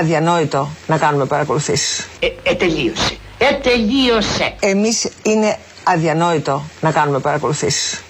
[0.00, 2.08] αδιανόητο να κάνουμε παρακολουθήσεις.
[2.18, 3.16] Ε, ε, τελείωσε.
[3.38, 4.54] Ε, τελείωσε.
[4.60, 8.02] Εμείς είναι αδιανόητο να κάνουμε παρακολουθήσεις.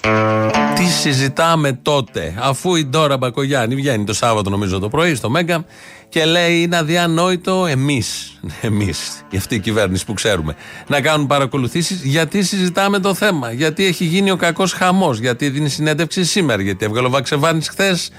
[0.75, 5.65] Τι συζητάμε τότε, αφού η Ντόρα Μπακογιάννη βγαίνει το Σάββατο, νομίζω το πρωί, στο Μέγκα
[6.09, 10.55] και λέει είναι αδιανόητο εμείς, εμείς, η αυτή η κυβέρνηση που ξέρουμε,
[10.87, 12.03] να κάνουν παρακολουθήσεις.
[12.03, 16.85] Γιατί συζητάμε το θέμα, Γιατί έχει γίνει ο κακός χαμός, Γιατί δίνει συνέντευξη σήμερα, Γιατί
[16.85, 18.11] έβγαλε ο Βαξεβάνης χθες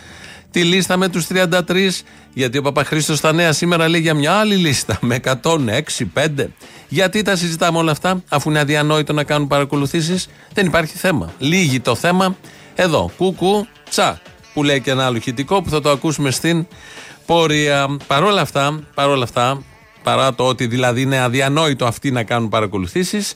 [0.52, 4.56] τη λίστα με τους 33, γιατί ο Παπαχρήστος στα νέα σήμερα λέει για μια άλλη
[4.56, 6.46] λίστα με 106, 5.
[6.88, 11.32] Γιατί τα συζητάμε όλα αυτά, αφού είναι αδιανόητο να κάνουν παρακολουθήσεις, δεν υπάρχει θέμα.
[11.38, 12.36] Λύγει το θέμα
[12.74, 13.10] εδώ.
[13.16, 14.20] Κούκου, τσα.
[14.54, 16.66] Που λέει και ένα άλλο χητικό που θα το ακούσουμε στην
[17.26, 17.96] πορεία.
[18.06, 19.62] Παρόλα αυτά, παρόλα αυτά,
[20.02, 23.34] παρά το ότι δηλαδή είναι αδιανόητο αυτοί να κάνουν παρακολουθήσεις,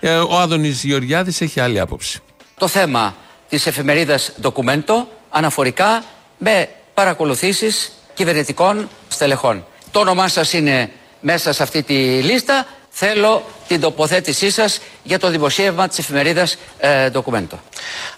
[0.00, 2.20] ε, ο Άδωνης Γεωργιάδης έχει άλλη άποψη.
[2.58, 3.14] Το θέμα
[3.48, 6.04] της εφημερίδας Documento αναφορικά
[6.38, 9.66] με παρακολουθήσεις κυβερνητικών στελεχών.
[9.90, 10.90] Το όνομά σας είναι
[11.20, 12.66] μέσα σε αυτή τη λίστα.
[12.90, 17.58] Θέλω την τοποθέτησή σας για το δημοσίευμα της εφημερίδας ε, Documento.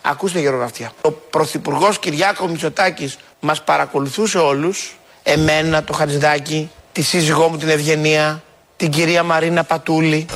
[0.03, 0.93] Ακούστε γερογραφία.
[1.01, 4.99] Ο Πρωθυπουργός Κυριάκος Μητσοτάκης μας παρακολουθούσε όλους.
[5.23, 8.43] Εμένα, το Χατζηδάκη, τη σύζυγό μου την Ευγενία,
[8.77, 10.27] την κυρία Μαρίνα Πατούλη.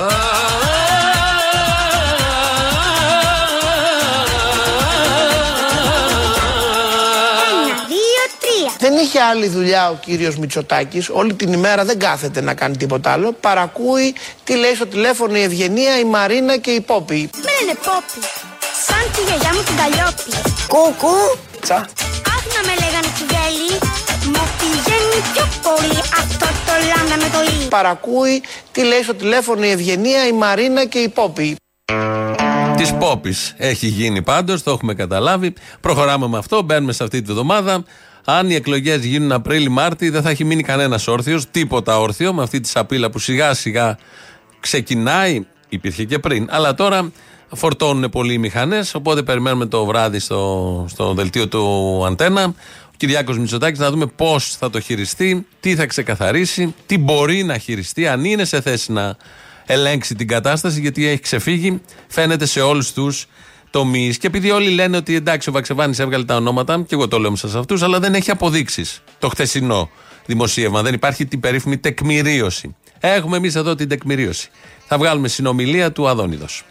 [9.11, 13.33] Είχε άλλη δουλειά ο κύριος Μητσοτάκης, όλη την ημέρα δεν κάθεται να κάνει τίποτα άλλο.
[13.33, 17.31] Παρακούει τι λέει στο τηλέφωνο η Ευγενία, η Μαρίνα και η Πόπη.
[17.35, 18.27] Με λένε Πόπη,
[18.87, 20.31] σαν τη γιαγιά μου την Καλλιόπη.
[20.69, 21.17] Κουκού.
[21.61, 21.75] Τσα.
[22.35, 23.73] Αχ να με λέγανε κυβέλη,
[24.33, 27.69] μου πηγαίνει πιο πολύ αυτό το λάμδα με το λί.
[27.69, 31.57] Παρακούει τι λέει στο τηλέφωνο η Ευγενία, η Μαρίνα και η Πόπη.
[32.77, 35.55] Της Πόπης έχει γίνει πάντως, το έχουμε καταλάβει.
[35.81, 37.85] Προχωράμε με αυτό, μπαίνουμε σε αυτή τη βδομάδα.
[38.33, 42.61] Αν οι εκλογές γίνουν Απρίλη-Μάρτι, δεν θα έχει μείνει κανένας όρθιος, τίποτα όρθιο, με αυτή
[42.61, 43.99] τη σαπίλα που σιγά σιγά
[44.61, 45.47] ξεκινάει.
[45.69, 46.47] Υπήρχε και πριν.
[46.51, 47.13] Αλλά τώρα
[47.53, 48.95] φορτώνουν πολλοί οι μηχανές.
[48.95, 52.45] Οπότε περιμένουμε το βράδυ στο, στο δελτίο του Αντένα.
[52.87, 57.59] Ο Κυριάκος Μητσοτάκης να δούμε πώς θα το χειριστεί, τι θα ξεκαθαρίσει, τι μπορεί να
[57.59, 59.17] χειριστεί, αν είναι σε θέση να
[59.67, 61.81] ελέγξει την κατάσταση, γιατί έχει ξεφύγει.
[62.09, 63.27] Φαίνεται σε όλους τους
[63.71, 64.19] τομείς.
[64.19, 67.37] Και επειδή όλοι λένε ότι εντάξει, ο Βαξεβάνης έβγαλε τα ονόματα, και εγώ το λέω
[67.37, 69.91] σε αυτούς, αλλά δεν έχει αποδείξεις το χθεσινό
[70.27, 70.83] δημοσίευμα.
[70.83, 72.77] Δεν υπάρχει την περίφημη τεκμηρίωση.
[73.01, 74.49] Έχουμε εμείς εδώ την τεκμηρίωση.
[74.87, 76.65] Θα βγάλουμε συνομιλία του Αδόνιδος.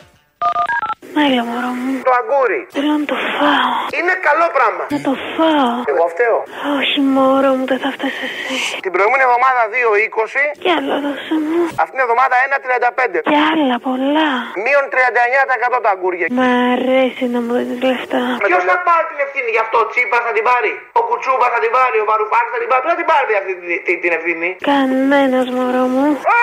[1.25, 1.91] Έλα μωρό μου.
[2.07, 2.61] Το αγκούρι.
[2.75, 3.71] Θέλω να το φάω.
[3.99, 4.83] Είναι καλό πράγμα.
[4.95, 5.71] Να το φάω.
[5.91, 6.37] Εγώ φταίω.
[6.79, 8.55] Όχι μωρό μου, δεν θα φτάσει εσύ.
[8.85, 10.43] Την προηγούμενη εβδομάδα 2,20.
[10.63, 11.59] Κι άλλα δώσε μου.
[11.83, 13.19] Αυτήν την εβδομάδα 1,35.
[13.31, 14.29] Κι άλλα πολλά.
[14.63, 16.25] Μείον 39% τα αγκούρια.
[16.37, 18.21] Μ' αρέσει να μου δίνεις λεφτά.
[18.49, 21.59] Ποιος θα πάρει την ευθύνη γι' αυτό, ο Τσίπας θα την πάρει; Ο Κουτσούμπας θα
[21.65, 21.97] την πάρει.
[22.03, 22.81] Ο Βαρουφάκης θα την πάρει.
[22.83, 26.05] Ποιος θα την πάρει αυτή την, την, την ευθύνη; Κανένας μωρό μου.
[26.37, 26.41] Α!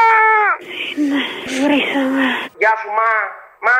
[1.09, 1.23] Ναι,
[1.63, 2.25] βρήσαμε.
[2.63, 3.13] Γεια σου, μα.
[3.67, 3.79] Μα.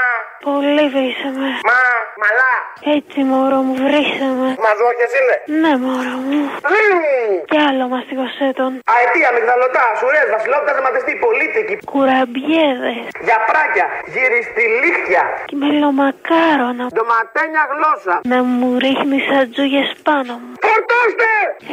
[0.49, 1.49] Πολύ βρήσαμε.
[1.71, 1.83] Μα.
[2.23, 2.55] Μαλά.
[2.97, 4.49] Έτσι μωρό μου, βρήσαμε.
[4.67, 5.37] Μαζόχες είναι.
[5.63, 6.41] Ναι μωρό μου.
[6.73, 7.35] Μμμ.
[7.51, 8.71] Κι άλλο μαστιγωσέ τον.
[8.95, 11.75] Αετία, μυγδαλωτά, σουρές, βασιλόπτα, θεματιστή, πολίτικη.
[11.93, 12.99] Κουραμπιέδες.
[13.27, 15.23] Για πράκια, γυριστηλίχτια.
[15.49, 16.85] Και μελομακάρονα.
[16.95, 18.15] Ντοματένια γλώσσα.
[18.33, 20.53] Να μου ρίχνεις ατζούγες πάνω μου.
[20.67, 21.31] Φορτώστε!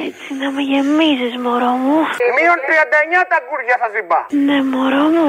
[0.08, 1.98] Έτσι να με γεμίζεις μωρό μου.
[2.36, 4.18] Μείον 39 τα αγκούρια σας είπα.
[4.48, 5.28] Ναι μωρό μου.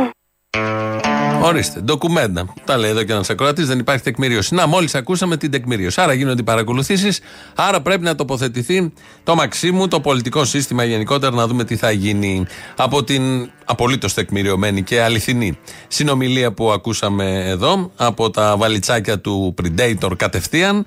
[1.43, 2.55] Ορίστε, ντοκουμέντα.
[2.65, 4.55] Τα λέει εδώ και ένας ακροατής, δεν υπάρχει τεκμηρίωση.
[4.55, 6.01] Να, μόλις ακούσαμε την τεκμηρίωση.
[6.01, 7.21] Άρα γίνονται οι παρακολουθήσεις,
[7.55, 8.93] άρα πρέπει να τοποθετηθεί
[9.25, 12.47] το Μαξίμου, το πολιτικό σύστημα γενικότερα, να δούμε τι θα γίνει
[12.77, 15.59] από την απολύτως τεκμηριωμένη και αληθινή
[15.89, 20.87] συνομιλία που ακούσαμε εδώ από τα βαλιτσάκια του Predator κατευθείαν.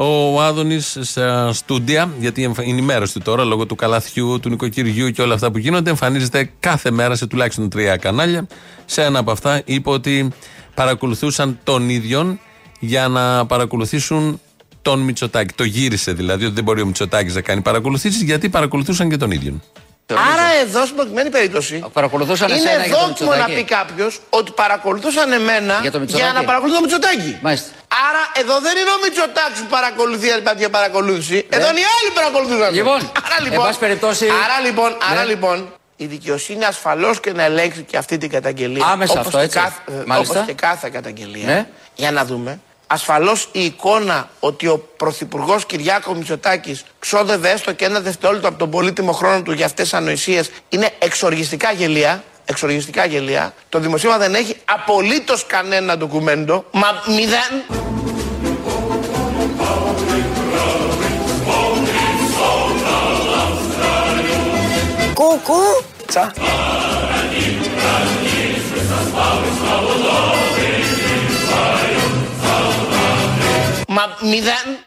[0.00, 5.10] Ο Άδωνης στα στούντια, γιατί είναι η μέρα του τώρα λόγω του καλαθιού, του νοικοκυριού
[5.10, 8.46] και όλα αυτά που γίνονται, εμφανίζεται κάθε μέρα σε τουλάχιστον τρία κανάλια.
[8.84, 10.28] Σε ένα από αυτά είπε ότι
[10.74, 12.40] παρακολουθούσαν τον ίδιον
[12.80, 14.40] για να παρακολουθήσουν
[14.82, 15.54] τον Μητσοτάκη.
[15.54, 19.30] Το γύρισε δηλαδή ότι δεν μπορεί ο Μητσοτάκης να κάνει παρακολουθήσεις γιατί παρακολουθούσαν και τον
[19.30, 19.62] ίδιον.
[20.14, 23.64] Άρα εδώ στην προκειμένη περίπτωση Παρακολουθούσαν είναι εσένα για το δόκιμο να Μητσοτάκη.
[23.64, 26.32] πει κάποιος ότι παρακολουθούσαν εμένα Για το Μητσοτάκη.
[26.34, 27.38] να παρακολουθούν το Μητσοτάκη.
[27.42, 27.68] Μάλιστα.
[28.08, 31.46] Άρα εδώ δεν είναι ο Μητσοτάκης που παρακολουθεί αν υπάρχει παρακολούθηση.
[31.48, 32.74] Εδώ είναι οι άλλοι που παρακολουθούσαν.
[32.74, 32.94] Λοιπόν,
[33.26, 35.26] άρα εν λοιπόν, πάση περιπτώσει- άρα λοιπόν, άρα Ναι.
[35.26, 38.86] λοιπόν η δικαιοσύνη ασφαλώς και να ελέγξει και αυτή την καταγγελία.
[38.86, 39.58] Άμεσα όπως αυτό, και έτσι.
[39.58, 40.34] κάθε- Μάλιστα.
[40.34, 41.46] όπως και κάθε καταγγελία.
[41.46, 41.66] Ναι.
[41.94, 42.60] Για να δούμε.
[42.90, 48.70] Ασφαλώς η εικόνα ότι ο Πρωθυπουργός Κυριάκος Μητσοτάκης ξόδευε έστω και ένα δευτερόλεπτο από τον
[48.70, 52.24] πολύτιμο χρόνο του για αυτές τις ανοησίες είναι εξοργιστικά γελία.
[52.44, 53.54] Εξοργιστικά γελία.
[53.68, 56.64] Το δημοσίευμα δεν έχει απολύτως κανένα ντοκουμέντο.
[56.70, 57.64] Μα μηδέν.
[65.14, 65.84] Κούκου.
[66.06, 66.32] Τσα.
[73.98, 74.86] Μα μηδέν.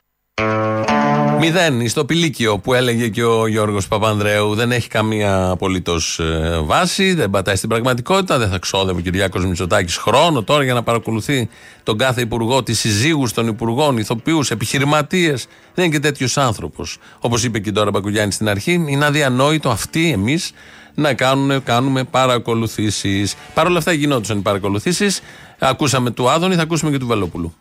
[1.39, 4.55] Μηδέν, στο πηλίκιο που έλεγε και ο Γιώργος Παπανδρέου.
[4.55, 6.19] Δεν έχει καμία απολύτως
[6.63, 8.37] βάση, δεν πατάει στην πραγματικότητα.
[8.37, 11.49] Δεν θα ξόδευε ο Κυριάκος Μητσοτάκης χρόνο τώρα για να παρακολουθεί
[11.83, 15.47] τον κάθε υπουργό, τις συζύγους των υπουργών, ηθοποιούς, επιχειρηματίες.
[15.73, 16.97] Δεν είναι και τέτοιος άνθρωπος.
[17.19, 20.51] Όπως είπε και τώρα Μπακουγιάννη στην αρχή, είναι αδιανόητο αυτοί εμείς
[20.95, 23.35] να κάνουν, κάνουμε παρακολουθήσεις.
[23.53, 25.21] Παρ' όλα αυτά γινόντουσαν οι παρακολουθήσεις.
[25.59, 27.55] Ακούσαμε του Άδωνη, θα ακούσουμε και του Βελόπουλου.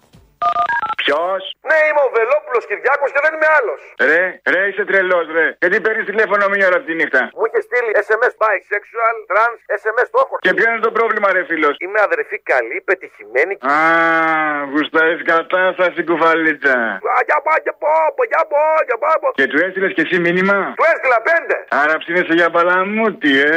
[1.11, 3.81] Ποιος; Ναι, είμαι ο Βελόπουλος Κυριάκος και δεν είμαι άλλος.
[4.09, 4.23] Ρε,
[4.53, 5.47] ρε, είσαι τρελός, ρε.
[5.63, 10.19] Γιατί παίρνεις τηλέφωνο μία ώρα τη νύχτα; Μου είχε στείλει SMS bisexual, trans, SMS το
[10.25, 10.35] έχω.
[10.45, 13.55] Και ποιο είναι το πρόβλημα, ρε φίλος; Είμαι αδερφή καλή, πετυχημένη.
[13.73, 13.77] Α,
[14.73, 16.77] γουστάρεις κατάσταση κουφαλίτσα.
[17.17, 19.29] Α, Για πω, για πω, πω, για πω, για πω, πω.
[19.39, 21.55] Και του έστειλες και εσύ μήνυμα; Του έστειλα πέντε.
[21.83, 23.57] Άρα ψήνεσαι για παλαμούτι, ε.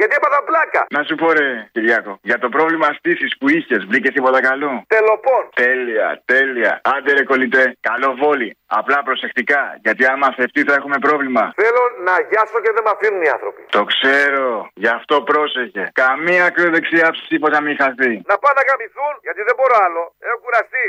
[0.00, 0.80] Γιατί έπαθα πλάκα.
[0.96, 5.42] Να σου πω, ρε, Κυριάκο, για το πρόβλημα στήσης που είχες, βρήκες τίποτα καλό; Τελοπών.
[5.54, 6.77] Τέλεια, τέλεια.
[6.82, 8.56] Άντε ρε κολλητέ, καλό βόλι.
[8.66, 11.52] Απλά προσεκτικά, γιατί άμα θευτεί θα έχουμε πρόβλημα.
[11.62, 13.60] Θέλω να γιάσω και δεν με αφήνουν οι άνθρωποι.
[13.76, 15.84] Το ξέρω, γι' αυτό πρόσεχε.
[15.92, 18.12] Καμία ακροδεξιά ψήφο μην χαθεί.
[18.30, 20.02] Να πάνε να γαμηθούν, γιατί δεν μπορώ άλλο.
[20.28, 20.86] Έχω κουραστεί.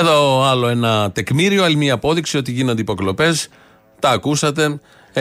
[0.00, 3.50] Εδώ άλλο ένα τεκμήριο, άλλη μια απόδειξη ότι γίνονται υποκλοπές.
[4.00, 4.78] Τα ακούσατε ε,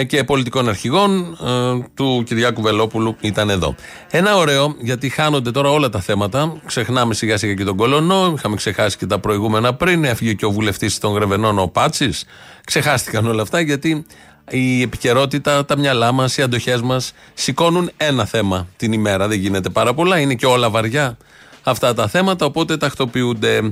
[0.07, 3.75] και πολιτικών αρχηγών ε, του Κυριάκου Βελόπουλου ήταν εδώ.
[4.11, 6.61] Ένα ωραίο, γιατί χάνονται τώρα όλα τα θέματα.
[6.65, 8.33] Ξεχνάμε σιγά σιγά και τον Κολονό.
[8.37, 10.03] Είχαμε ξεχάσει και τα προηγούμενα πριν.
[10.03, 12.25] Έφυγε και ο βουλευτής των Γρεβενών, ο Πάτσης.
[12.65, 14.05] Ξεχάστηκαν όλα αυτά γιατί
[14.49, 19.27] η επικαιρότητα, τα μυαλά μας, οι αντοχές μας σηκώνουν ένα θέμα την ημέρα.
[19.27, 20.19] Δεν γίνεται πάρα πολλά.
[20.19, 21.17] Είναι και όλα βαριά
[21.63, 23.71] αυτά τα θέματα, οπότε τακτοποιούνται.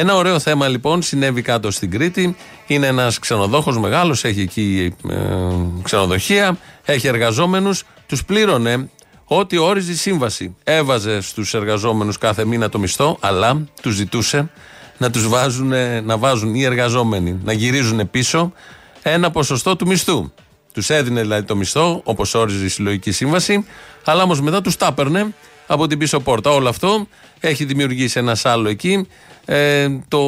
[0.00, 2.36] Ένα ωραίο θέμα λοιπόν συνέβη κάτω στην Κρήτη.
[2.66, 5.16] Είναι ένας ξενοδόχος μεγάλος, έχει εκεί ε,
[5.82, 7.84] ξενοδοχεία, έχει εργαζόμενους.
[8.06, 8.88] Τους πλήρωνε
[9.24, 10.56] ό,τι όριζε η σύμβαση.
[10.64, 14.50] Έβαζε στους εργαζόμενους κάθε μήνα το μισθό, αλλά τους ζητούσε
[14.98, 15.72] να τους βάζουν,
[16.04, 18.52] να βάζουν οι εργαζόμενοι να γυρίζουν πίσω
[19.02, 20.32] ένα ποσοστό του μισθού.
[20.72, 23.66] Τους έδινε δηλαδή το μισθό, όπως όριζε η συλλογική σύμβαση,
[24.04, 25.34] αλλά όμως μετά τους τα έπαιρνε
[25.66, 26.50] από την πίσω πόρτα.
[26.50, 27.06] Όλο αυτό
[27.40, 29.06] έχει δημιουργήσει ένα άλλο εκεί.
[29.50, 30.20] Ε, το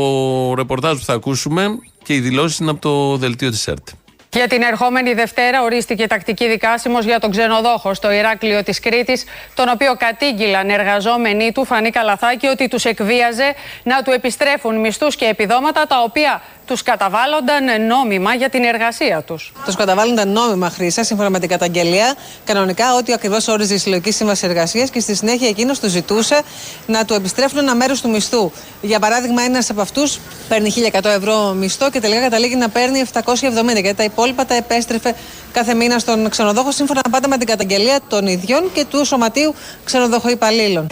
[0.54, 1.66] ρεπορτάζ που θα ακούσουμε
[2.02, 3.88] και οι δηλώσεις είναι από το δελτίο της ΕΡΤ.
[4.32, 9.24] Για την ερχόμενη Δευτέρα ορίστηκε τακτική δικάσιμος για τον ξενοδόχο στο Ηράκλειο της Κρήτης,
[9.54, 15.24] τον οποίο κατήγγυλαν εργαζόμενοι του Φανή Καλαθάκη ότι τους εκβίαζε να του επιστρέφουν μισθούς και
[15.24, 19.52] επιδόματα τα οποία τους καταβάλλονταν νόμιμα για την εργασία τους.
[19.64, 22.14] Τους καταβάλλονταν νόμιμα χρήσα σύμφωνα με την καταγγελία.
[22.44, 26.42] Κανονικά, ό,τι ακριβώς όριζε η συλλογική σύμβαση εργασίας και στη συνέχεια εκείνος του ζητούσε
[26.86, 28.50] να του επιστρέφουν ένα μέρος του μισθού.
[28.80, 33.80] Για παράδειγμα, ένας από αυτούς παίρνει 1.100 ευρώ μισθό και τελικά καταλήγει να παίρνει 770
[33.80, 35.14] γιατί τα υπόλοιπα τα επέστρεφε
[35.52, 40.86] κάθε μήνα στον ξενοδόχο σύμφωνα πάντα με την καταγγελία των ιδιών και του Σωματείου Ξενοδοχοϊπαλλήλων.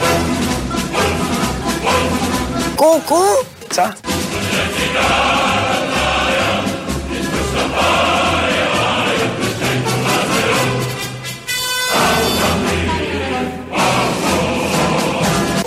[2.75, 3.47] Κούκου.
[3.68, 3.97] Τσα.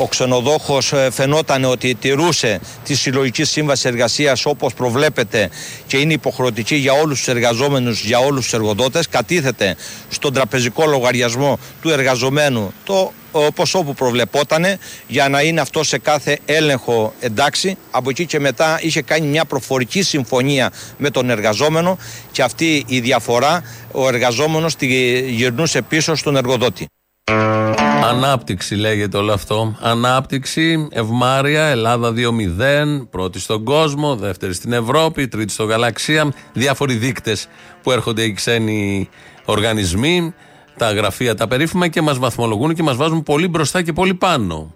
[0.02, 5.50] Ο ξενοδόχος ε, φαινόταν ότι τηρούσε τη συλλογική σύμβαση εργασίας όπως προβλέπεται
[5.88, 9.08] και είναι υποχρεωτική για όλους τους εργαζόμενους, για όλους τους εργοδότες.
[9.08, 9.76] Κατήθεται
[10.10, 14.78] στον τραπεζικό λογαριασμό του εργαζομένου το ο ποσό που προβλεπότανε
[15.08, 17.78] για να είναι αυτό σε κάθε έλεγχο εντάξει.
[17.92, 21.98] Από εκεί και μετά είχε κάνει μια προφορική συμφωνία με τον εργαζόμενο
[22.32, 24.86] και αυτή η διαφορά ο εργαζόμενος τη
[25.30, 26.88] γυρνούσε πίσω στον εργοδότη.
[28.04, 29.78] Ανάπτυξη λέγεται όλο αυτό.
[29.82, 36.34] Ανάπτυξη, ευμάρεια, Ελλάδα 2-0, πρώτη στον κόσμο, δεύτερη στην Ευρώπη, τρίτη στο γαλαξία.
[36.54, 37.48] Διάφοροι δείκτες
[37.84, 39.10] που έρχονται οι ξένοι
[39.46, 40.34] οργανισμοί,
[40.78, 44.74] τα γραφεία τα περίφημα και μας βαθμολογούν και μας βάζουν πολύ μπροστά και πολύ πάνω.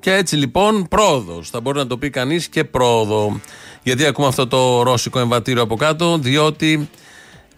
[0.00, 1.50] Και έτσι λοιπόν πρόοδος.
[1.50, 3.40] Θα μπορεί να το πει κανείς και πρόοδο.
[3.82, 6.88] Γιατί ακούμε αυτό το ρώσικο εμβατήριο από κάτω, διότι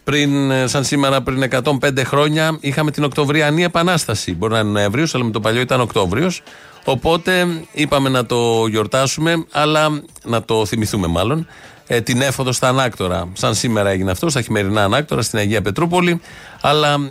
[0.09, 4.35] πριν, ε, σαν σήμερα, πριν 105 χρόνια, είχαμε την Οκτωβριανή Επανάσταση.
[4.35, 6.43] Μπορεί να είναι Νοέμβριος, αλλά με το παλιό ήταν Οκτώβριος.
[6.85, 11.47] Οπότε είπαμε να το γιορτάσουμε, αλλά να το θυμηθούμε μάλλον.
[11.87, 13.29] Ε, την έφοδο στα Ανάκτορα.
[13.33, 16.21] Σαν σήμερα έγινε αυτό, στα χειμερινά Ανάκτορα, στην Αγία Πετρούπολη.
[16.61, 17.11] Αλλά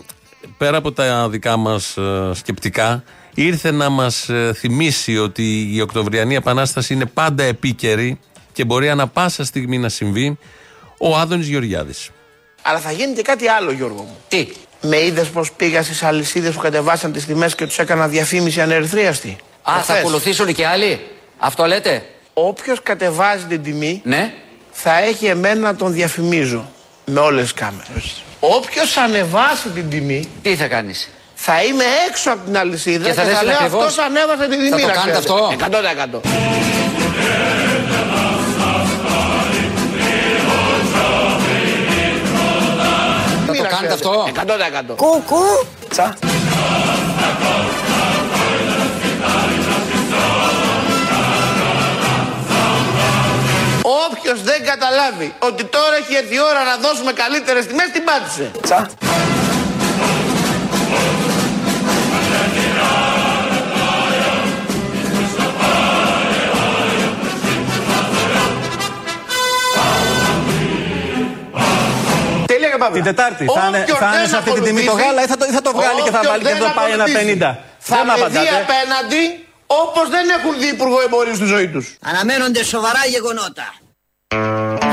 [0.57, 1.97] πέρα από τα δικά μας
[2.33, 8.19] σκεπτικά, ήρθε να μας θυμίσει ότι η Οκτωβριανή Επανάσταση είναι πάντα επίκαιρη
[8.53, 10.37] και μπορεί ανα πάσα στιγμή να συμβεί
[10.99, 12.11] ο Άδωνης Γεωργιάδης.
[12.69, 14.17] Αλλά θα γίνει και κάτι άλλο, Γιώργο μου.
[14.27, 14.47] Τι;
[14.81, 19.27] Με είδες πως πήγα στις αλυσίδες που κατεβάσαν τις τιμές και τους έκανα διαφήμιση ανερυθρίαστη;
[19.29, 19.97] Α, θα Προχθές.
[19.97, 20.99] ακολουθήσουν και άλλοι;
[21.37, 24.33] Αυτό λέτε; Όποιος κατεβάζει την τιμή Ναι.
[24.71, 26.69] θα έχει εμένα να τον διαφημίζω
[27.05, 28.21] με όλες τις κάμερες.
[28.39, 33.15] Όποιος ανεβάσει την τιμή Τι θα κάνεις; θα είμαι έξω από την αλυσίδα Και και
[33.15, 33.85] θα θα, λες λέω ακριβώς.
[33.85, 34.69] αυτός ανέβασε την τιμή.
[34.69, 35.43] Θα το να κάνετε ξέρετε.
[35.43, 36.21] αυτό; 100%.
[43.81, 44.29] Κάνετε ξέρετε.
[44.29, 44.93] αυτό.
[44.93, 44.95] 100%.
[44.95, 45.43] Κουκού.
[45.89, 46.17] Τσα.
[54.09, 58.51] Όποιος δεν καταλάβει ότι τώρα έχει έρθει η ώρα να δώσουμε καλύτερες τιμές, την πάτησε.
[58.61, 58.89] Τσα.
[72.77, 72.95] Τέλεια και πάμε.
[72.99, 73.43] Την Τετάρτη.
[73.57, 75.37] Θα είναι, Όποιος θα είναι δεν σε αυτή τη τιμή το ακολουθήσει- γάλα ή θα
[75.39, 77.03] το, ή θα το βγάλει και θα όποιος βάλει και δεν θα το πάει ένα
[77.03, 77.51] ακολουθήσει 50.
[77.89, 78.55] Θα Δεν με με δει απαντάτε.
[78.65, 79.23] απέναντι
[79.83, 81.85] όπως δεν έχουν δει υπουργό εμπορίου στη ζωή τους.
[82.11, 83.67] Αναμένονται σοβαρά γεγονότα.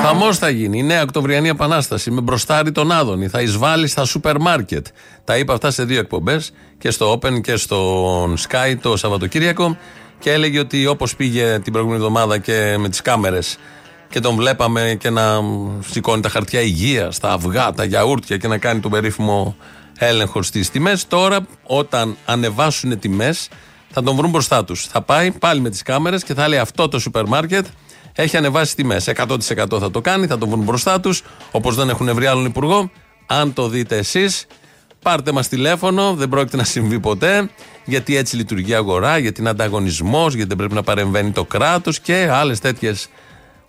[0.03, 0.79] Χαμός θα γίνει.
[0.79, 3.29] Η νέα Οκτωβριανή Επανάσταση με μπροστάρι τον Άδωνη.
[3.29, 4.87] Θα εισβάλλει στα σούπερ μάρκετ.
[5.25, 7.79] Τα είπα αυτά σε δύο εκπομπές και στο Open και στο
[8.49, 9.77] Sky το Σαββατοκύριακο.
[10.19, 13.57] Και έλεγε ότι όπως πήγε την προηγούμενη εβδομάδα και με τις κάμερες
[14.15, 15.41] και τον βλέπαμε και να
[15.91, 19.57] σηκώνει τα χαρτιά υγεία, τα αυγά, τα γιαούρτια και να κάνει τον περίφημο
[19.99, 21.07] έλεγχο στις τιμές.
[21.07, 23.49] Τώρα, όταν ανεβάσουν τιμές,
[23.91, 24.87] θα τον βρουν μπροστά τους.
[24.87, 27.67] Θα πάει πάλι με τις κάμερες και θα λέει αυτό το σούπερ μάρκετ
[28.13, 29.09] έχει ανεβάσει τιμές.
[29.09, 32.91] 100% θα το κάνει, θα τον βρουν μπροστά τους, όπως δεν έχουν βρει άλλον υπουργό.
[33.27, 34.47] Αν το δείτε εσείς,
[35.03, 37.51] πάρτε μας τηλέφωνο, δεν πρόκειται να συμβεί ποτέ.
[37.85, 42.01] Γιατί έτσι λειτουργεί η αγορά, γιατί είναι ανταγωνισμός, γιατί δεν πρέπει να παρεμβαίνει το κράτος
[42.01, 43.09] και άλλες τέτοιες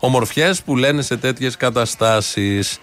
[0.06, 2.78] ομορφιές που λένε σε τέτοιες καταστάσεις.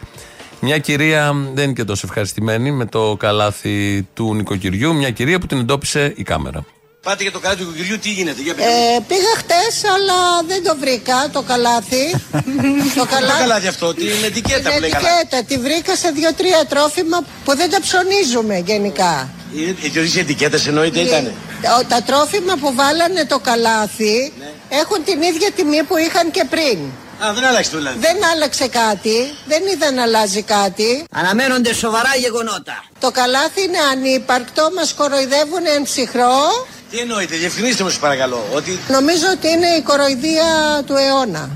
[0.61, 4.95] Μια κυρία δεν είναι και τόσο ευχαριστημένη με το καλάθι του νοικοκυριού.
[4.95, 6.65] Μια κυρία που την εντόπισε η κάμερα.
[7.03, 8.67] Πάτε για το καλάθι του κουκυριού, τι γίνεται, για πείτε.
[8.69, 12.05] Ε, πήγα χτες αλλά δεν το βρήκα το καλάθι.
[12.97, 13.07] το Το
[13.39, 15.09] καλάθι αυτό, την ετικέτα Την που λέει καλά.
[15.21, 19.31] ετικέτα, τη βρήκα σε δύο-τρία τρόφιμα που δεν τα ψωνίζουμε γενικά.
[20.15, 21.27] Οι ετικέτες εννοείται ήταν.
[21.81, 24.33] Ο- Τα τρόφιμα που βάλανε το καλάθι
[24.69, 26.79] έχουν την ίδια τιμή που είχαν και πριν.
[27.25, 27.99] Α, δεν άλλαξε το δηλαδή.
[27.99, 31.05] Δεν άλλαξε κάτι, δεν είδα να αλλάζει κάτι.
[31.13, 32.85] Αναμένονται σοβαρά γεγονότα.
[33.01, 36.67] Το καλάθι είναι ανύπαρκτο, μας κοροϊδεύουν εν ψυχρό.
[36.91, 38.45] Τι εννοείται, διευκρινίστε μου σας παρακαλώ.
[38.55, 41.51] Ότι Νομίζω ότι είναι η κοροϊδία του αιώνα.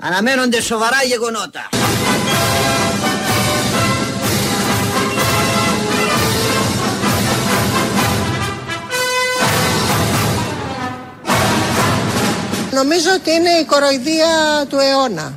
[0.00, 1.68] Αναμένονται σοβαρά γεγονότα.
[12.76, 14.26] Νομίζω ότι είναι η κοροϊδία
[14.68, 15.36] του αιώνα.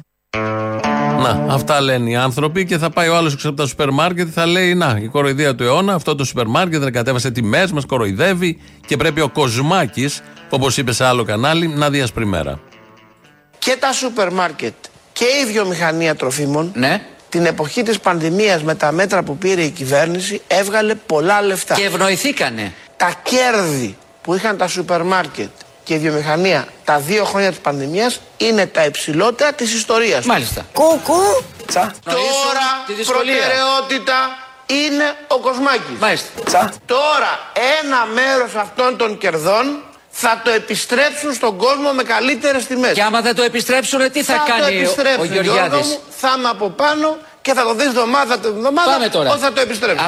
[1.21, 4.25] Να, αυτά λένε οι άνθρωποι και θα πάει ο άλλος έξω από τα σούπερ μάρκετ
[4.25, 7.71] και θα λέει: Να, η κοροϊδία του αιώνα, αυτό το σούπερ μάρκετ δεν κατέβασε τιμές,
[7.71, 12.59] μας κοροϊδεύει και πρέπει ο κοσμάκης, όπως είπε σε άλλο κανάλι, να δει άσπρη μέρα.
[13.59, 14.73] Και τα σούπερ μάρκετ
[15.13, 17.01] και η βιομηχανία τροφίμων Ναι.
[17.29, 21.75] την εποχή της πανδημίας με τα μέτρα που πήρε η κυβέρνηση έβγαλε πολλά λεφτά.
[21.75, 22.73] Και ευνοηθήκανε.
[22.97, 25.49] Τα κέρδη που είχαν τα σούπερ μάρκετ
[25.89, 30.25] και η βιομηχανία τα δύο χρόνια της πανδημίας είναι τα υψηλότερα της ιστορίας.
[30.25, 30.65] Μάλιστα.
[30.73, 31.21] Κούκου.
[31.67, 31.93] Τσα.
[32.05, 33.35] Νοήσουν Τώρα τη δυσκολία.
[33.35, 34.17] προτεραιότητα
[34.65, 35.97] είναι ο Κοσμάκης.
[35.99, 36.27] Μάλιστα.
[36.45, 36.73] Τσα.
[36.85, 37.31] Τώρα
[37.81, 42.93] ένα μέρος αυτών των κερδών θα το επιστρέψουν στον κόσμο με καλύτερες τιμές.
[42.93, 45.87] Και άμα δεν το επιστρέψουν, τι θα, το κάνει ο, ο επιστρέψουν, Γιώργο Γεωργιάδης.
[45.87, 49.29] μου, θα είμαι από πάνω και θα το δεις εβδομάδα την εβδομάδα Πάμε τώρα.
[49.31, 50.07] ότι θα το επιστρέψουν.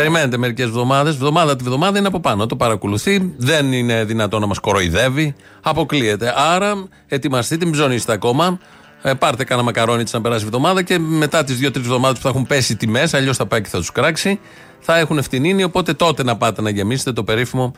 [0.00, 1.16] Περιμένετε μερικές εβδομάδες.
[1.16, 2.46] Βδομάδα τη βδομάδα είναι από πάνω.
[2.46, 3.32] Το παρακολουθεί.
[3.36, 5.34] Δεν είναι δυνατό να μας κοροϊδεύει.
[5.62, 6.34] Αποκλείεται.
[6.36, 8.58] Άρα ετοιμαστείτε, μην ψωνίσετε ακόμα.
[9.02, 12.22] Ε, πάρτε κάνα μακαρόνι της να περάσει η εβδομάδα και μετά τις δύο-τρεις εβδομάδες που
[12.22, 14.40] θα έχουν πέσει οι τιμές, αλλιώς θα πάει και θα τους κράξει,
[14.80, 15.62] θα έχουν φτηνίνει.
[15.62, 17.72] Οπότε τότε να πάτε να γεμίσετε το περίφημο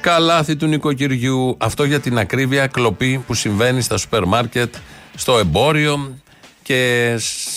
[0.00, 1.56] καλάθι του νοικοκυριού.
[1.58, 4.74] Αυτό για την ακρίβεια κλοπή που συμβαίνει στα σούπερ μάρκετ,
[5.14, 6.18] στο εμπόριο
[6.62, 7.14] και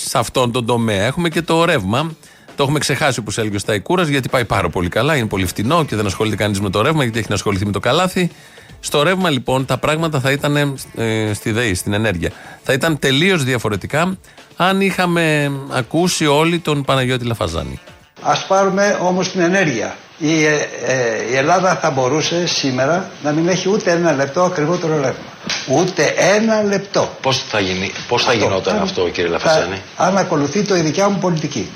[0.08, 1.06] σε αυτόν τον τομέα.
[1.06, 2.12] Έχουμε και το ρεύμα.
[2.60, 5.86] Το έχουμε ξεχάσει όπως έλεγε ο Σταϊκούρα, γιατί πάει πάρα πολύ καλά, είναι πολύ φτηνό
[5.86, 8.32] και δεν ασχολείται κανείς με το ρεύμα, γιατί έχει να ασχοληθεί με το καλάθι.
[8.80, 10.56] Στο ρεύμα λοιπόν τα πράγματα θα ήταν
[10.96, 12.32] ε, στη ΔΕΗ, στην ενέργεια.
[12.64, 14.18] Θα ήταν τελείως διαφορετικά
[14.56, 17.80] αν είχαμε ακούσει όλοι τον Παναγιώτη Λαφαζάνη.
[18.22, 19.96] Ας πάρουμε όμως την ενέργεια.
[20.18, 20.54] η, ε,
[20.88, 25.26] ε, η Ελλάδα θα μπορούσε σήμερα να μην έχει ούτε ένα λεπτό ακριβότερο ρεύμα.
[25.68, 27.10] Ούτε ένα λεπτό.
[27.22, 29.82] Πώς θα, γίνει, πώς θα γινόταν Αν- αυτό κύριε θα- Λαφασάνη.
[29.98, 31.70] αν ακολουθεί το η δικιά μου πολιτική.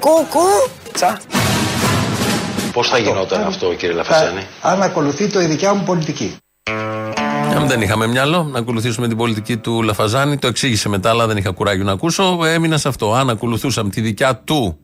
[0.00, 0.46] Κουκού.
[0.92, 1.20] Τσα.
[2.72, 4.40] Πώς θα γινόταν αυτό κύριε Λαφασάνη.
[4.60, 6.36] Θα- αν ακολουθεί το η δικιά μου πολιτική.
[7.56, 11.36] Αν δεν είχαμε μυαλό να ακολουθήσουμε την πολιτική του Λαφαζάνη, το εξήγησε μετά, αλλά δεν
[11.36, 12.38] είχα κουράγιο να ακούσω.
[12.44, 13.14] Έμεινα σε αυτό.
[13.14, 14.78] Αν ακολουθούσαμε τη δικιά του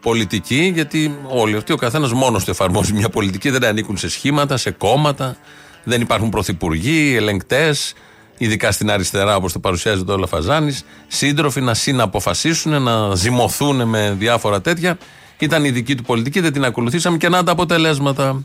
[0.00, 4.56] πολιτική, γιατί όλοι αυτοί, ο καθένας μόνος του εφαρμόζει μια πολιτική, δεν ανήκουν σε σχήματα,
[4.56, 5.36] σε κόμματα,
[5.84, 7.94] δεν υπάρχουν πρωθυπουργοί, ελεγκτές,
[8.38, 14.60] ειδικά στην αριστερά όπως το παρουσιάζεται ο Λαφαζάνης, σύντροφοι να συναποφασίσουν, να ζυμωθούν με διάφορα
[14.60, 14.98] τέτοια.
[15.38, 18.44] Ήταν η δική του πολιτική, δεν την ακολουθήσαμε και να τα αποτελέσματα.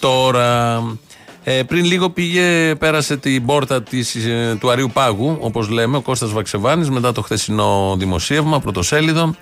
[0.00, 0.82] Τώρα,
[1.44, 6.00] ε, πριν λίγο πήγε, πέρασε την πόρτα της, ε, του Αρίου Πάγου, όπως λέμε, ο
[6.00, 9.34] Κώστας Βαξεβάνης, μετά το χθεσινό δημοσίευμα, πρωτοσέλιδο.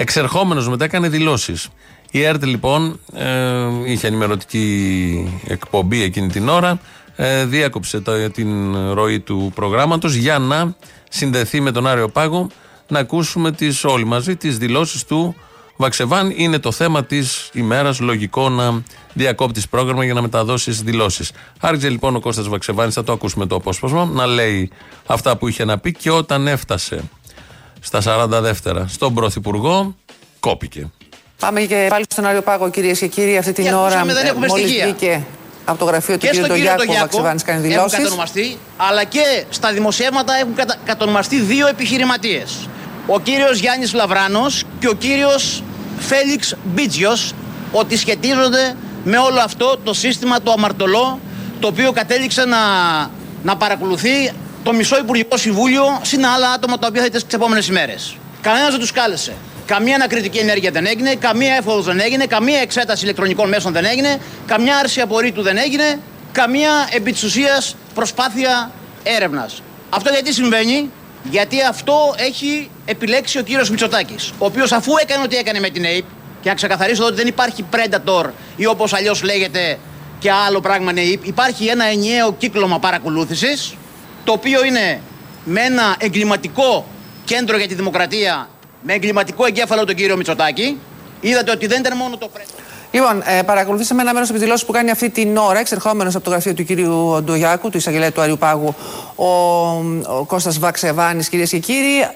[0.00, 1.68] Εξερχόμενος μετά έκανε δηλώσεις.
[2.10, 6.80] Η ΕΡΤ λοιπόν ε, είχε ενημερωτική εκπομπή εκείνη την ώρα,
[7.16, 10.74] ε, διέκοψε το- την ροή του προγράμματος για να
[11.10, 12.48] συνδεθεί με τον Άριο Πάγο,
[12.88, 15.34] να ακούσουμε τις, όλοι μαζί τις δηλώσεις του
[15.76, 18.00] Βαξεβάν είναι το θέμα της ημέρας.
[18.00, 21.30] Λογικό να διακόπτεις πρόγραμμα για να μεταδώσεις δηλώσεις.
[21.60, 24.70] Άρχισε λοιπόν ο Κώστας Βαξεβάνης, θα το ακούσουμε το απόσπασμα, να λέει
[25.06, 27.02] αυτά που είχε να πει και όταν έφτασε
[27.80, 29.94] στα 40 δεύτερα στον Πρωθυπουργό,
[30.40, 30.90] κόπηκε.
[31.38, 33.36] Πάμε και πάλι στον Άριο Πάγο, κυρίες και κύριοι.
[33.36, 34.84] Αυτή την Και ώρα ακούσαμε, δεν έχουμε μόλις στοιχεία.
[34.84, 35.24] βγήκε
[35.64, 36.34] από το γραφείο του και κ.
[36.34, 37.98] στον κύριο Ντογιάκου ο Τογιάκο Βαξεβάνη κάνει έχουν δηλώσεις.
[37.98, 40.76] κατονομαστεί, αλλά και στα δημοσιεύματα έχουν κατα...
[40.84, 42.68] κατονομαστεί δύο επιχειρηματίες.
[43.06, 45.62] Ο κύριος Γιάννης Λαβράνος και ο κύριος
[45.98, 47.32] Φέλιξ Μπίτζιος,
[47.72, 51.18] ότι σχετίζονται με όλο αυτό το σύστημα το αμαρτωλό,
[51.60, 52.58] το οποίο κατέληξε να,
[53.42, 54.30] να παρακολουθεί
[54.62, 58.16] το μισό Υπουργικό Συμβούλιο συν άλλα άτομα τα οποία θα ήταν στις επόμενες ημέρες.
[58.40, 59.34] Κανένας δεν τους κάλεσε.
[59.66, 64.20] Καμία ανακριτική ενέργεια δεν έγινε, καμία έφοδος δεν έγινε, καμία εξέταση ηλεκτρονικών μέσων δεν έγινε,
[64.46, 66.00] καμιά άρση απορρίτου δεν έγινε,
[66.32, 68.70] καμία επί της ουσίας προσπάθεια
[69.02, 69.62] έρευνας.
[69.90, 70.90] Αυτό γιατί συμβαίνει,
[71.30, 75.84] γιατί αυτό έχει επιλέξει ο κύριος Μητσοτάκης, ο οποίος αφού έκανε ό,τι έκανε με την
[75.84, 76.04] ΑΕΠ,
[76.40, 79.78] και να ξεκαθαρίσω εδώ ότι δεν υπάρχει Predator ή όπως αλλιώς λέγεται
[80.18, 83.74] και άλλο πράγμα είναι ΑΕΠ, υπάρχει ένα ενιαίο κύκλωμα παρακολούθησης,
[84.28, 85.00] το οποίο είναι
[85.44, 86.86] με ένα εγκληματικό
[87.24, 88.48] κέντρο για τη δημοκρατία,
[88.82, 90.78] με εγκληματικό εγκέφαλο τον κύριο Μητσοτάκη.
[91.20, 92.30] Είδατε ότι δεν ήταν μόνο το
[92.90, 96.24] Λοιπόν, ε, παρακολουθήσαμε ένα μέρος από τις δηλώσεις που κάνει αυτή την ώρα, εξερχόμενος από
[96.24, 98.74] το γραφείο του κυρίου Ντογιάκου, του εισαγγελέα του Αριού Πάγου,
[99.14, 99.26] ο,
[100.18, 102.08] ο Κώστας Βαξεβάνης, κυρίες και κύριοι.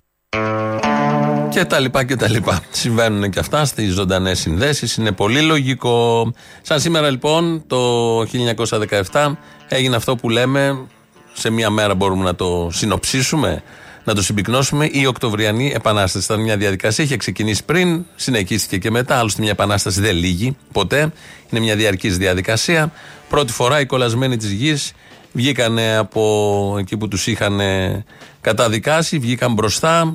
[1.48, 2.60] Και τα λοιπά και τα λοιπά.
[2.70, 4.96] Συμβαίνουν και αυτά στις ζωντανές συνδέσεις.
[4.96, 6.32] Είναι πολύ λογικό.
[6.62, 8.20] Σαν σήμερα λοιπόν το
[9.12, 9.32] 1917
[9.68, 10.86] έγινε αυτό που λέμε.
[11.32, 13.62] Σε μία μέρα μπορούμε να το συνοψίσουμε,
[14.04, 14.88] να το συμπυκνώσουμε.
[14.92, 17.04] Η Οκτωβριανή Επανάσταση ήταν μια διαδικασία.
[17.04, 19.18] Είχε ξεκινήσει πριν, συνεχίστηκε και μετά.
[19.18, 21.12] Άλλωστε, μια επανάσταση δεν λύγει ποτέ.
[21.50, 22.92] Είναι μια διαρκής διαδικασία.
[23.28, 24.92] Πρώτη φορά οι κολλασμένοι της γης
[25.32, 27.60] βγήκαν από εκεί που τους είχαν
[28.40, 30.14] καταδικάσει, βγήκαν μπροστά,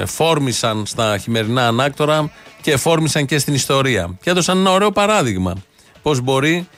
[0.00, 4.18] ε, φόρμησαν στα χειμερινά ανάκτορα και φόρμησαν και στην ιστορία.
[4.22, 5.54] Και έδωσαν ένα ωραίο παράδειγμα.
[6.02, 6.68] Πώς μπορεί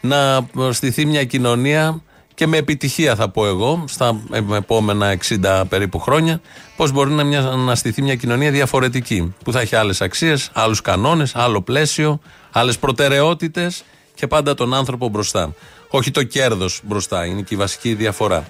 [0.00, 2.02] να στηθεί μια κοινωνία
[2.34, 4.20] και με επιτυχία θα πω εγώ, στα
[4.54, 6.40] επόμενα 60 περίπου χρόνια,
[6.76, 10.80] πώς μπορεί να, μια, να στηθεί μια κοινωνία διαφορετική, που θα έχει άλλες αξίες, άλλους
[10.80, 12.20] κανόνες, άλλο πλαίσιο,
[12.52, 15.54] άλλες προτεραιότητες και πάντα τον άνθρωπο μπροστά.
[15.88, 18.46] Όχι το κέρδος μπροστά, είναι και η βασική διαφορά.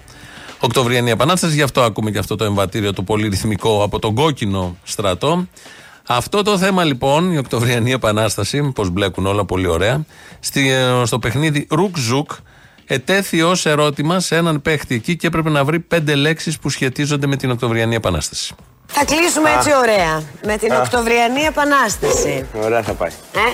[0.59, 5.47] Οκτωβριανή Επανάσταση, γι' αυτό ακούμε και αυτό το εμβατήριο το πολυρυθμικό από τον κόκκινο στρατό.
[6.07, 10.05] Αυτό το θέμα λοιπόν, η Οκτωβριανή Επανάσταση, πώς μπλέκουν όλα πολύ ωραία,
[10.39, 12.31] στη, ε, στο παιχνίδι Ρουκ Ζουκ,
[12.93, 17.27] ετέθη ως ερώτημα σε έναν παίχτη εκεί και έπρεπε να βρει πέντε λέξεις που σχετίζονται
[17.27, 18.55] με την Οκτωβριανή Επανάσταση.
[18.87, 19.53] Θα κλείσουμε Α.
[19.57, 20.23] έτσι ωραία.
[20.45, 20.77] Με την Α.
[20.81, 22.45] Οκτωβριανή Επανάσταση.
[22.63, 23.09] Ωραία θα πάει.
[23.35, 23.53] Ε,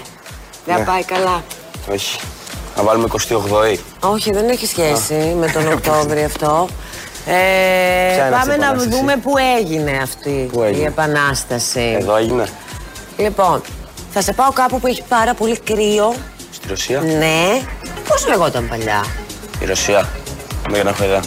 [0.66, 0.84] δεν Ναι.
[0.86, 1.44] πάει καλά.
[1.92, 2.20] Όχι.
[2.78, 3.78] Να βάλουμε 28η.
[4.00, 6.68] Όχι, δεν έχει σχέση με τον Οκτώβριο αυτό.
[7.26, 7.32] Ε,
[8.16, 11.98] Ποια είναι αυτή πάμε η να Επανάσταση; δούμε πού έγινε αυτή Πού έγινε; η Επανάσταση.
[12.00, 12.48] Εδώ έγινε.
[13.18, 13.62] Λοιπόν,
[14.14, 16.14] θα σε πάω κάπου που έχει πάρα πολύ κρύο.
[16.52, 17.62] Στη Ρωσία; Ναι.
[18.08, 19.06] Πώς λεγόταν παλιά;
[19.62, 20.10] Η Ρωσία.
[20.70, 21.22] Με για να έχω ιδέα.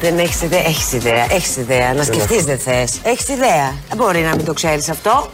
[0.00, 0.60] Δεν έχεις ιδέα.
[0.66, 1.26] Έχεις ιδέα.
[1.32, 1.88] Έχεις ιδέα.
[1.88, 2.46] Να Δεν σκεφτείς έχω.
[2.46, 2.98] δεν θες.
[3.02, 3.74] Έχεις ιδέα.
[3.88, 5.30] Δεν μπορεί να μην το ξέρεις αυτό.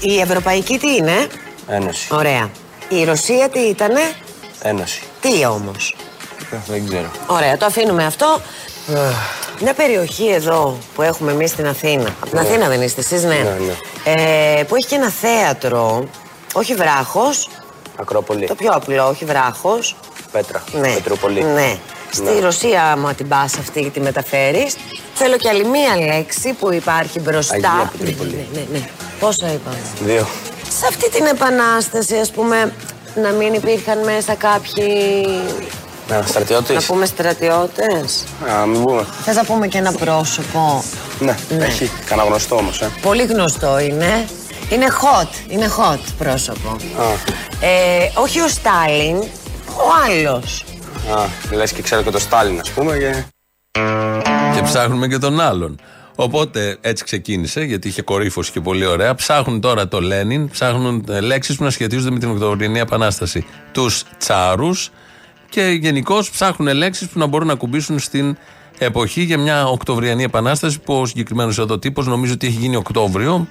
[0.00, 1.26] Η Ευρωπαϊκή τι είναι;
[1.68, 2.08] Ένωση.
[2.10, 2.50] Ωραία.
[2.88, 4.00] Η Ρωσία τι ήτανε;
[4.62, 5.02] Ένωση.
[5.20, 5.96] Τι όμως;
[6.52, 7.10] Ε, Δεν ξέρω.
[7.26, 8.40] Ωραία, το αφήνουμε αυτό.
[9.60, 12.08] Μια περιοχή εδώ που έχουμε εμείς στην Αθήνα.
[12.20, 12.48] Από την Ναι.
[12.48, 13.34] Αθήνα δεν είστε εσείς, ναι.
[13.34, 13.74] Ναι, ναι.
[14.58, 16.08] Ε, που έχει και ένα θέατρο.
[16.52, 17.48] Όχι βράχος.
[18.00, 18.46] Ακρόπολη.
[18.46, 19.96] Το πιο απλό, όχι βράχος.
[20.34, 20.64] Πέτρα.
[20.80, 20.88] Ναι.
[20.88, 21.42] Πετροπολί.
[21.44, 21.76] Ναι.
[22.10, 24.74] Στη Ρωσία, άμα την πας αυτή τη μεταφέρεις,
[25.14, 27.54] θέλω κι άλλη μία λέξη που υπάρχει μπροστά.
[27.54, 28.46] Αγία ναι, Πετρούπολη.
[28.52, 28.88] ναι, ναι, ναι.
[29.20, 30.26] Πόσο είπαμε; Δύο.
[30.78, 32.72] Σε αυτή την επανάσταση, ας πούμε,
[33.22, 35.26] να μην υπήρχαν μέσα κάποιοι.
[36.08, 36.72] Ναι, στρατιώτη.
[36.72, 38.24] Να πούμε στρατιώτες;
[38.60, 39.06] Α, μην πούμε.
[39.24, 40.84] Θες να πούμε και ένα πρόσωπο;
[41.18, 41.64] Ναι, Ναι.
[41.64, 41.90] έχει.
[42.06, 42.90] Κανένα γνωστό όμως, ε.
[43.02, 44.26] Πολύ γνωστό είναι.
[44.70, 45.28] Είναι hot.
[45.52, 46.68] Είναι hot πρόσωπο.
[46.68, 47.04] Α,
[47.60, 49.22] Ε, όχι ο Στάλιν,
[49.76, 50.64] ο άλλος.
[51.16, 52.98] α, λες και ξέρω και το Στάλιν, ας πούμε.
[52.98, 53.24] Και...
[54.54, 55.80] Και ψάχνουμε και τον άλλον.
[56.14, 59.14] Οπότε έτσι ξεκίνησε, γιατί είχε κορύφωση και πολύ ωραία.
[59.14, 63.46] Ψάχνουν τώρα το Λένιν, ψάχνουν λέξεις που να σχετίζονται με την Οκτωβριανή Επανάσταση.
[63.72, 64.90] Τους τσάρους
[65.48, 68.36] και γενικώ ψάχνουν λέξεις που να μπορούν να ακουμπήσουν στην
[68.78, 73.48] εποχή για μια Οκτωβριανή Επανάσταση που ο συγκεκριμένος εδώ τύπος νομίζω ότι έχει γίνει Οκτώβριο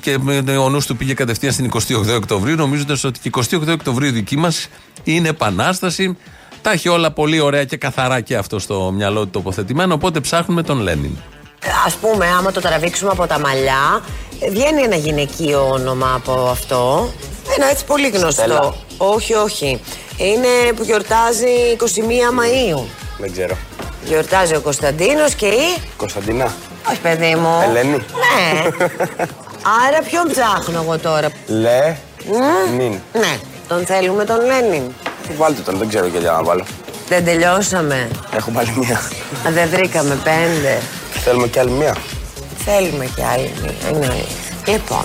[0.00, 4.10] και με- ο νους του πήγε κατευθείαν στην 28 Οκτωβρίου, νομίζοντας ότι και 28 Οκτωβρίου
[4.12, 4.68] δική μας
[5.04, 6.16] είναι Επανάσταση.
[6.62, 9.94] Τα έχει όλα πολύ ωραία και καθαρά και αυτό στο μυαλό του τοποθετημένο.
[9.94, 11.10] Οπότε ψάχνουμε τον Λένιν.
[11.86, 14.02] Ας πούμε, άμα το τραβήξουμε από τα μαλλιά,
[14.40, 17.12] ε, βγαίνει ένα γυναικείο όνομα από αυτό.
[17.56, 18.30] Ένα έτσι πολύ γνωστό.
[18.30, 18.74] Στέλλα.
[18.96, 19.80] Όχι, όχι.
[20.16, 21.46] Είναι που γιορτάζει
[21.78, 22.84] 21 Μαΐου.
[23.18, 23.56] Δεν ξέρω.
[24.04, 25.76] Γιορτάζει ο Κωνσταντίνος και η...
[25.96, 26.54] Κωνσταντινά.
[26.90, 27.48] Όχι, παιδί μου.
[27.68, 27.90] Ελένη.
[27.96, 28.68] Ναι.
[29.86, 31.96] Άρα ποιον ψάχνω εγώ τώρα; Λε.
[32.26, 32.76] Μμ.
[32.76, 33.00] Νιν.
[33.12, 34.82] Ναι, τον θέλουμε τον Λένιν.
[35.36, 36.64] Βάλτε τον, δεν ξέρω και τι να βάλω.
[37.08, 38.08] Δεν τελειώσαμε.
[38.36, 38.96] Έχω πάλι μία.
[39.46, 40.80] Α, δεν βρήκαμε πέντε.
[41.24, 41.96] Θέλουμε κι άλλη μία.
[42.64, 43.90] Θέλουμε κι άλλη μία.
[43.90, 44.72] Είναι αλήθεια.
[44.72, 45.04] Λοιπόν,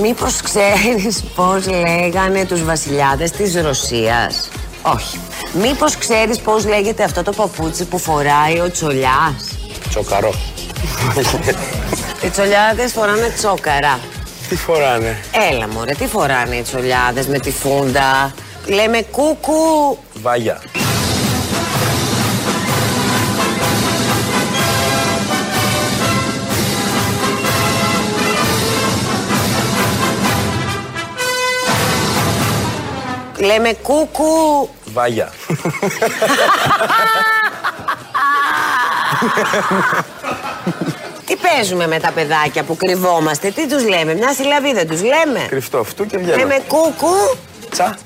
[0.00, 4.48] μήπως ξέρεις πώς λέγανε τους βασιλιάδες της Ρωσίας;
[4.82, 5.20] Όχι.
[5.52, 10.34] Μήπως ξέρεις πώς λέγεται αυτό το παπούτσι που φοράει ο Τσολιάς; Τσοκαρό.
[12.24, 14.00] Οι Τσολιάδες φοράνε τσόκαρα.
[14.48, 15.16] Τι φοράνε;
[15.50, 18.34] Έλα μωρέ, τι φοράνε οι Τσολιάδες με τη φούντα;
[18.66, 19.98] Λέμε κούκου.
[20.14, 20.62] Βάγια.
[33.38, 34.68] Λέμε κούκου.
[34.84, 35.32] Βάγια.
[41.26, 45.46] Τι παίζουμε με τα παιδάκια που κρυβόμαστε, τι τους λέμε, μια συλλαβή δεν τους λέμε;
[45.48, 46.36] Κρυφτό αυτού και βγαίνω.
[46.36, 47.36] Λέμε κούκου.
[47.70, 47.96] Τσα.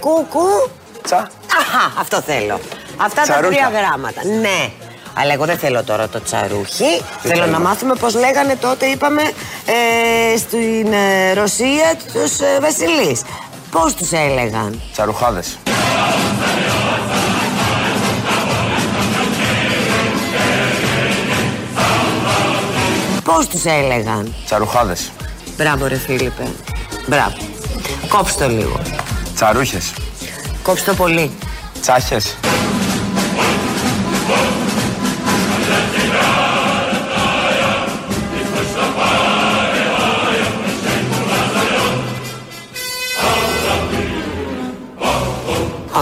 [0.00, 0.70] Κούκου.
[1.02, 1.28] Τσα.
[1.60, 2.60] Αχα, αυτό θέλω.
[2.96, 3.68] Αυτά τα Τσαρούχια.
[3.70, 4.20] τρία γράμματα.
[4.40, 4.70] Ναι.
[5.14, 6.84] Αλλά εγώ δεν θέλω τώρα το τσαρούχι.
[7.20, 7.46] θέλω θέλουμε.
[7.46, 9.22] να μάθουμε πώς λέγανε τότε, είπαμε,
[9.66, 13.22] ε, στην ε, Ρωσία τους ε, βασιλείς.
[13.70, 15.58] Πώς τους έλεγαν; Τσαρουχάδες.
[23.24, 25.10] Πώς τους έλεγαν; Τσαρουχάδες.
[25.56, 26.46] Μπράβο ρε Φίλιππε.
[27.06, 27.36] Μπράβο.
[28.08, 28.80] Κόψτε το λίγο.
[29.34, 29.92] Τσαρούχες.
[30.62, 31.30] Κόψτε το πολύ.
[31.80, 32.36] Τσάχες.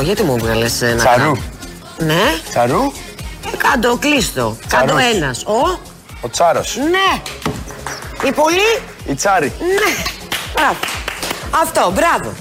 [0.03, 0.97] Ω, γιατί μου έβγαλες ένα.
[0.97, 1.33] Τσαρού.
[1.99, 2.23] Ναι.
[2.49, 2.83] Τσαρού.
[3.53, 4.57] Ε, Κάντο, κλείστο.
[4.69, 5.17] Κάντο Τσαρούς.
[5.17, 5.45] ένας.
[5.45, 5.79] Ο;
[6.21, 6.77] Ο Τσάρος.
[6.77, 7.23] Ναι.
[8.29, 9.53] Η πολύ; Η Τσάρη.
[9.59, 10.03] Ναι.
[10.55, 10.79] Μπράβο.
[11.63, 12.35] Αυτό, μπράβο.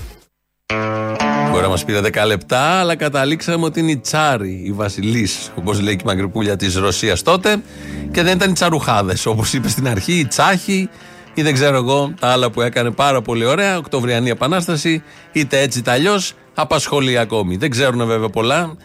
[1.51, 5.81] Μπορεί να μας πήρε 10 λεπτά, αλλά καταλήξαμε ότι είναι η Τσάρη, η Βασιλής, όπως
[5.81, 7.61] λέει και η Μαγκρυπούλια της Ρωσίας τότε.
[8.11, 10.89] Και δεν ήταν οι Τσαρουχάδες, όπως είπε στην αρχή, η Τσάχη
[11.33, 13.77] ή δεν ξέρω εγώ, τα άλλα που έκανε πάρα πολύ ωραία.
[13.77, 17.55] Οκτωβριανή Επανάσταση, είτε έτσι είτε αλλιώς, απασχολεί ακόμη.
[17.55, 18.75] Δεν ξέρουν βέβαια πολλά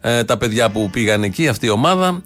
[0.00, 2.22] ε, τα παιδιά που πήγαν εκεί, αυτή η ομάδα.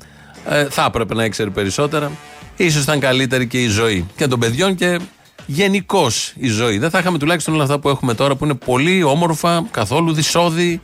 [0.49, 2.11] Ε, θα έπρεπε να ήξερε περισσότερα.
[2.57, 4.99] Ίσως ήταν καλύτερη και η ζωή και των παιδιών και
[5.47, 6.79] γενικώς η ζωή.
[6.79, 10.81] Δεν θα είχαμε τουλάχιστον όλα αυτά που έχουμε τώρα που είναι πολύ όμορφα, καθόλου δυσόδη,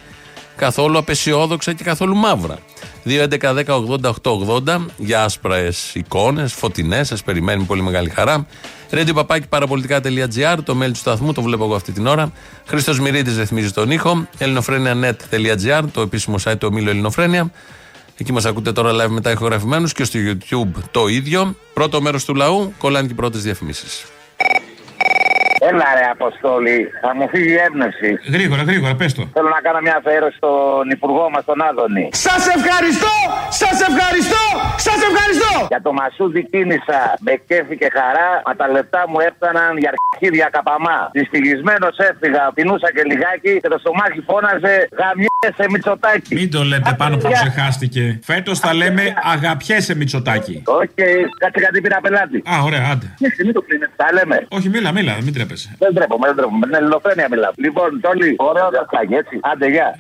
[0.57, 2.59] καθόλου απεσιόδοξα και καθόλου μαύρα.
[3.05, 8.47] 2.11.10.80.880 για άσπρες εικόνες, φωτεινές, σας περιμένει με πολύ μεγάλη χαρά.
[8.91, 12.33] Radio παπάκι παραπολιτικά.gr, το mail του σταθμού, το βλέπω εγώ αυτή την ώρα.
[12.67, 14.29] Χρήστος Μυρίδης ρυθμίζει τον ήχο.
[14.39, 17.51] ελληνοφρένια.net.gr, το επίσημο site του ομίλου Ελληνοφρένια.
[18.17, 21.57] Εκεί μας ακούτε τώρα live μετά ηχογραφημένους και στο YouTube το ίδιο.
[21.75, 24.05] Πρώτο μέρος του λαού, κολλάνε και οι πρώτες διαφημίσεις.
[25.69, 28.11] Έλα ρε Αποστόλη, θα μου φύγει η έμπνευση.
[28.35, 29.23] Γρήγορα, γρήγορα, πες το.
[29.37, 32.07] Θέλω να κάνω μια αφαίρεση στον Υπουργό μας, τον Άδωνη.
[32.27, 33.15] Σας ευχαριστώ!
[33.63, 34.45] Σας ευχαριστώ!
[34.87, 35.53] Σας ευχαριστώ!
[35.73, 40.47] Για το Μασούδι κίνησα με κέφι και χαρά, μα τα λεπτά μου έφταναν για αρχίδια
[40.57, 40.99] καπαμά.
[41.19, 46.35] Δυστυχισμένος έφυγα, πεινούσα και λιγάκι και το στομάχι φώναζε γαμιέ αγαπιέσαι Μητσοτάκη.
[46.35, 48.19] Μην το λέτε πάνω που ξεχάστηκε.
[48.23, 50.63] Φέτος θα λέμε αγαπιέσαι Μητσοτάκη.
[50.65, 50.89] Όχι,
[51.39, 52.37] κάτσε κάτι πήρα πελάτη.
[52.37, 53.15] Α, ωραία, άντε.
[53.45, 53.85] Μην το κλείνει.
[53.97, 54.47] Τα λέμε.
[54.49, 55.77] Όχι, μίλα, μίλα, μην τρέπεσαι.
[55.79, 56.59] Δεν τρέπομαι, δεν τρέπομαι.
[56.59, 57.51] Με την ελληνοφρένεια μιλάω.
[57.57, 59.41] Λοιπόν, Τόλι, ωραία τα φάγει, έτσι.
[59.43, 59.97] Άντε, γεια.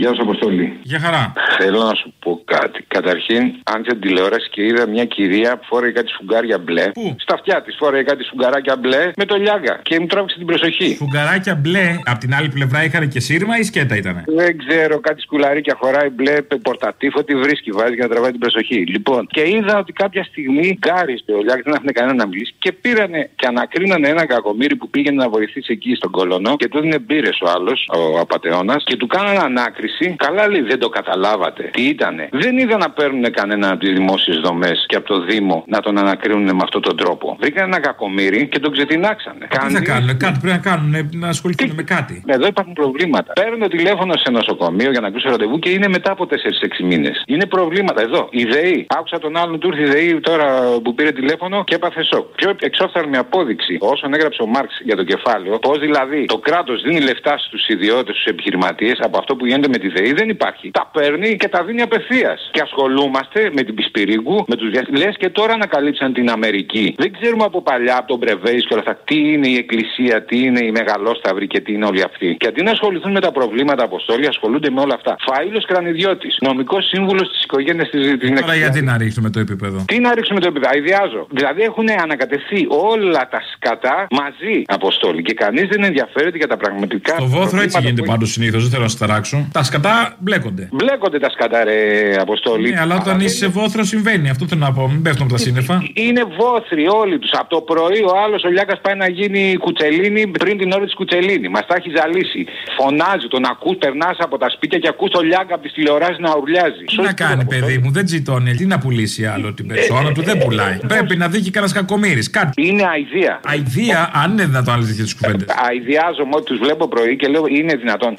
[0.00, 0.78] Γεια σου, Αποστολή.
[0.82, 1.32] Για χαρά.
[1.58, 2.84] Θέλω να σου πω κάτι.
[2.88, 6.84] Καταρχήν, άνοιξα την τηλεόραση και είδα μια κυρία που φόρεε κάτι σφουγγάρια μπλε.
[6.90, 9.80] Πού; Στα αυτιά της φόρεε κάτι σφουγγαράκια μπλε με το λιάγκα.
[9.82, 10.96] Και μου τράβηξε την προσοχή.
[10.98, 15.20] Φουγκαράκια μπλε, απ' την άλλη πλευρά είχαν και σύρμα ή σκέτα ήτανε; Δεν ξέρω, κάτι
[15.20, 18.78] σκουλαρίκια χωράει μπλε, πορτατήφο, τι βρίσκει, βάζει για να τραβάει την προσοχή.
[18.86, 22.72] Λοιπόν, και είδα ότι κάποια στιγμή γκάρισε ο Λιάγκα, δεν άφηνε κανένα να μιλήσει και
[22.72, 26.98] πήρανε και ανακρίνανε ένα κακομίρι που πήγαινε να βοηθήσει εκεί στον κολονό και του έδινε
[26.98, 29.38] μπύρες ο άλλος, ο απαταιώνα, και του κάνανε
[29.86, 30.16] ανάκριση.
[30.18, 31.70] Καλά λέει, δεν το καταλάβατε.
[31.72, 35.64] Τι ήτανε; Δεν είδα να παίρνουν κανένα από τις δημόσιες δομές και από το Δήμο
[35.66, 37.36] να τον ανακρίνουν με αυτόν τον τρόπο.
[37.40, 39.46] Βρήκαν ένα κακομίρι και τον ξετινάξανε.
[39.50, 42.22] Τι θα κάνουν, κάτι πρέπει να κάνουν, να ασχοληθούν με κάτι.
[42.26, 43.32] Εδώ υπάρχουν προβλήματα.
[43.32, 47.22] Παίρνω τηλέφωνο σε νοσοκομείο για να κλείσω ραντεβού και είναι μετά από 4-6 μήνες.
[47.26, 48.28] Είναι προβλήματα εδώ.
[48.30, 48.86] Η ΔΕΗ.
[48.88, 50.46] Άκουσα τον άλλον του ήρθε η ΔΕΗ τώρα
[50.82, 52.26] που πήρε τηλέφωνο και έπαθε σοκ.
[52.34, 57.00] Πιο εξόφθαλμη απόδειξη όσον έγραψε ο Μάρξ για το κεφάλαιο, πώς δηλαδή το κράτος δίνει
[57.00, 60.70] λεφτά στους ιδιώτες, στους επιχειρηματίες από αυτό που γίνεται με τη ΔΕΗ δεν υπάρχει.
[60.70, 62.48] Τα παίρνει και τα δίνει απευθείας.
[62.52, 65.04] Και ασχολούμαστε με την Πισπυρίγκου, με τους διαστημικού.
[65.06, 66.94] Λες και τώρα ανακαλύψαν την Αμερική.
[66.98, 70.38] Δεν ξέρουμε από παλιά, από τον Πρεβέης και όλα αυτά, τι είναι η Εκκλησία, τι
[70.38, 72.36] είναι η Μεγαλόσταυρη και τι είναι όλοι αυτοί.
[72.38, 75.16] Και αντί να ασχοληθούν με τα προβλήματα αποστόλη, ασχολούνται με όλα αυτά.
[75.28, 77.98] Φάιλος Κρανιδιώτης, νομικός σύμβουλος της οικογένειας τη
[78.40, 81.26] Τώρα γιατί να ρίξουμε το επίπεδο; Τι να ρίξουμε το επίπεδο, αειδιάζω.
[81.30, 87.12] Δηλαδή έχουν ανακατευθεί όλα τα σκατά μαζί αποστόλη και κανείς δεν ενδιαφέρεται για τα πραγματικά.
[87.14, 89.48] Στο βόθρο έτσι προβλήματα γίνεται που- πάντως συνήθως, δεν θέλω να σας ταράξω.
[89.56, 90.68] Τα σκατά μπλέκονται.
[90.72, 91.80] Μπλέκονται τα σκατά, ρε
[92.20, 92.70] Αποστόλη.
[92.70, 94.28] Ναι, αλλά όταν είσαι σε βόθρος συμβαίνει.
[94.30, 94.88] Αυτό θέλω να πω.
[94.88, 95.82] Μην πέφτουν από τα σύννεφα.
[95.92, 97.30] Είναι βόθροι όλοι τους.
[97.32, 100.94] Από το πρωί ο άλλος ο Λιάκας πάει να γίνει κουτσελίνη πριν την ώρα της
[100.94, 101.48] κουτσελίνη.
[101.48, 102.46] Μας τα έχει ζαλίσει.
[102.78, 106.36] Φωνάζει, τον ακούς, περνάς από τα σπίτια και ακούς το Λιάκα από τις τηλεοράσεις να
[106.36, 106.84] ουρλιάζει.
[106.84, 108.54] Τι να κάνει, παιδί μου, δεν τζιτώνει.
[108.54, 110.78] Τι να πουλήσει άλλο την περσόνα του, δεν πουλάει.
[110.88, 112.30] Πρέπει να δει και κανένα κακομίρι.
[112.30, 112.66] Κάτι.
[112.66, 113.40] Είναι αηδία.
[113.44, 115.46] Αηδία, αν είναι δυνατόν άλλε τέτοιε κουβέντες.
[115.68, 118.14] Αειδιάζομαι ότι τους βλέπω πρωί και λέω είναι δυνατόν.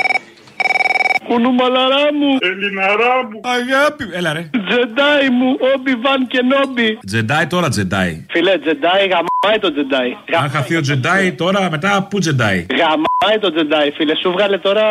[1.28, 2.32] Κουνούμαλαρά μου.
[2.50, 3.38] Ελληναρά μου.
[3.58, 4.04] Αγάπη.
[4.18, 4.50] Έλα ρε.
[4.68, 5.50] Τζεντάι μου.
[5.74, 7.00] Όμπι Βαν και Νόμπι.
[7.06, 8.26] Τζεντάι τώρα τζεντάι.
[8.30, 10.12] Φιλέ, Τζεντάι γαμάει το Τζεντάι.
[10.42, 14.16] Αν χαθεί ο τζεντάι, τώρα μετά πού τζεντάι; Γαμάει το Τζεντάι, φίλε.
[14.16, 14.84] Σου βγάλε τώρα,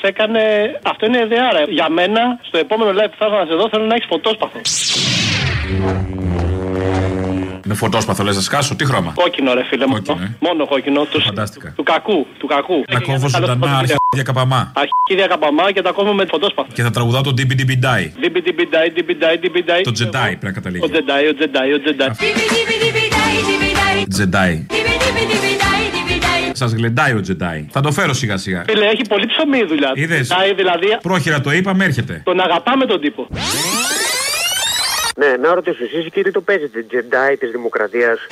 [0.00, 0.40] σε έκανε.
[0.82, 1.62] Αυτό είναι ιδεάρα.
[1.68, 4.60] Για μένα, στο επόμενο live που θα έρθω να σε δω, θέλω να έχεις φωτόσπαθο.
[7.64, 9.96] Με φωτόσπαθο λες να σκάσω, τι χρώμα; Κόκκινο, ρε φίλε μου.
[10.38, 11.04] Μόνο κόκκινο.
[11.04, 11.20] Του,
[11.76, 12.26] του κακού.
[12.38, 12.84] Του κακού.
[12.92, 14.72] Να κόβω ζωντανά αρχίδια καπαμά.
[14.74, 16.68] Αρχίδια καπαμά και τα κόβω με φωτόσπαθο.
[16.72, 18.12] Και θα τραγουδάω τον Ντίμπι Ντίμπι Ντάι.
[18.20, 19.80] Διμπι διμπι ντάι, διμπι ντάι, διμπι ντάι.
[19.80, 20.84] Το τζεντάι πρέπει να καταλήγει.
[20.84, 22.08] Ο Τζεντάι, ο Τζεντάι, ο Τζεντάι.
[24.08, 24.66] Τζεντάι.
[26.52, 27.66] Σας γλεντάει ο Τζεντάι.
[27.70, 28.64] Θα το φέρω σιγά σιγά.
[28.66, 29.88] Φίλε, έχει πολύ ψωμί η δουλειά.
[29.94, 30.00] του.
[30.00, 32.22] Είδες; Τζεντάι, δηλαδή, Πρόχειρα το είπαμε, έρχεται.
[32.24, 33.26] τον αγαπάμε τον τύπο.
[35.16, 38.26] Ναι, να ρωτήσω εσείς κύριε το παίζετε Τζεντάι της Δημοκρατίας;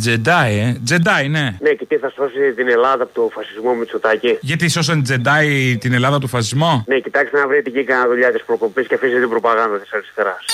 [0.00, 0.76] Τζεντάι, ε.
[0.84, 1.56] Τζεντάι, ναι.
[1.60, 5.92] Ναι, και τι θα σώσει την Ελλάδα από το φασισμό Μητσοτάκη; Γιατί σώσαν Τζεντάι την
[5.92, 9.28] Ελλάδα του φασισμό; Ναι, κοιτάξτε να βρείτε εκεί κανένα δουλειά της προκοπής και αφήσετε την
[9.28, 10.44] προπαγάνδα της αριστεράς.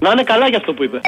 [0.00, 1.00] Να είναι καλά για αυτό που είπε.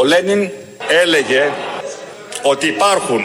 [0.00, 0.50] Ο Λένιν
[1.02, 1.52] έλεγε
[2.42, 3.24] ότι υπάρχουν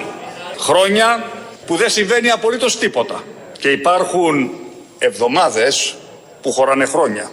[0.58, 1.26] χρόνια
[1.66, 3.24] που δεν συμβαίνει απολύτως τίποτα
[3.60, 4.50] και υπάρχουν
[4.98, 5.96] εβδομάδες
[6.42, 7.32] που χωράνε χρόνια.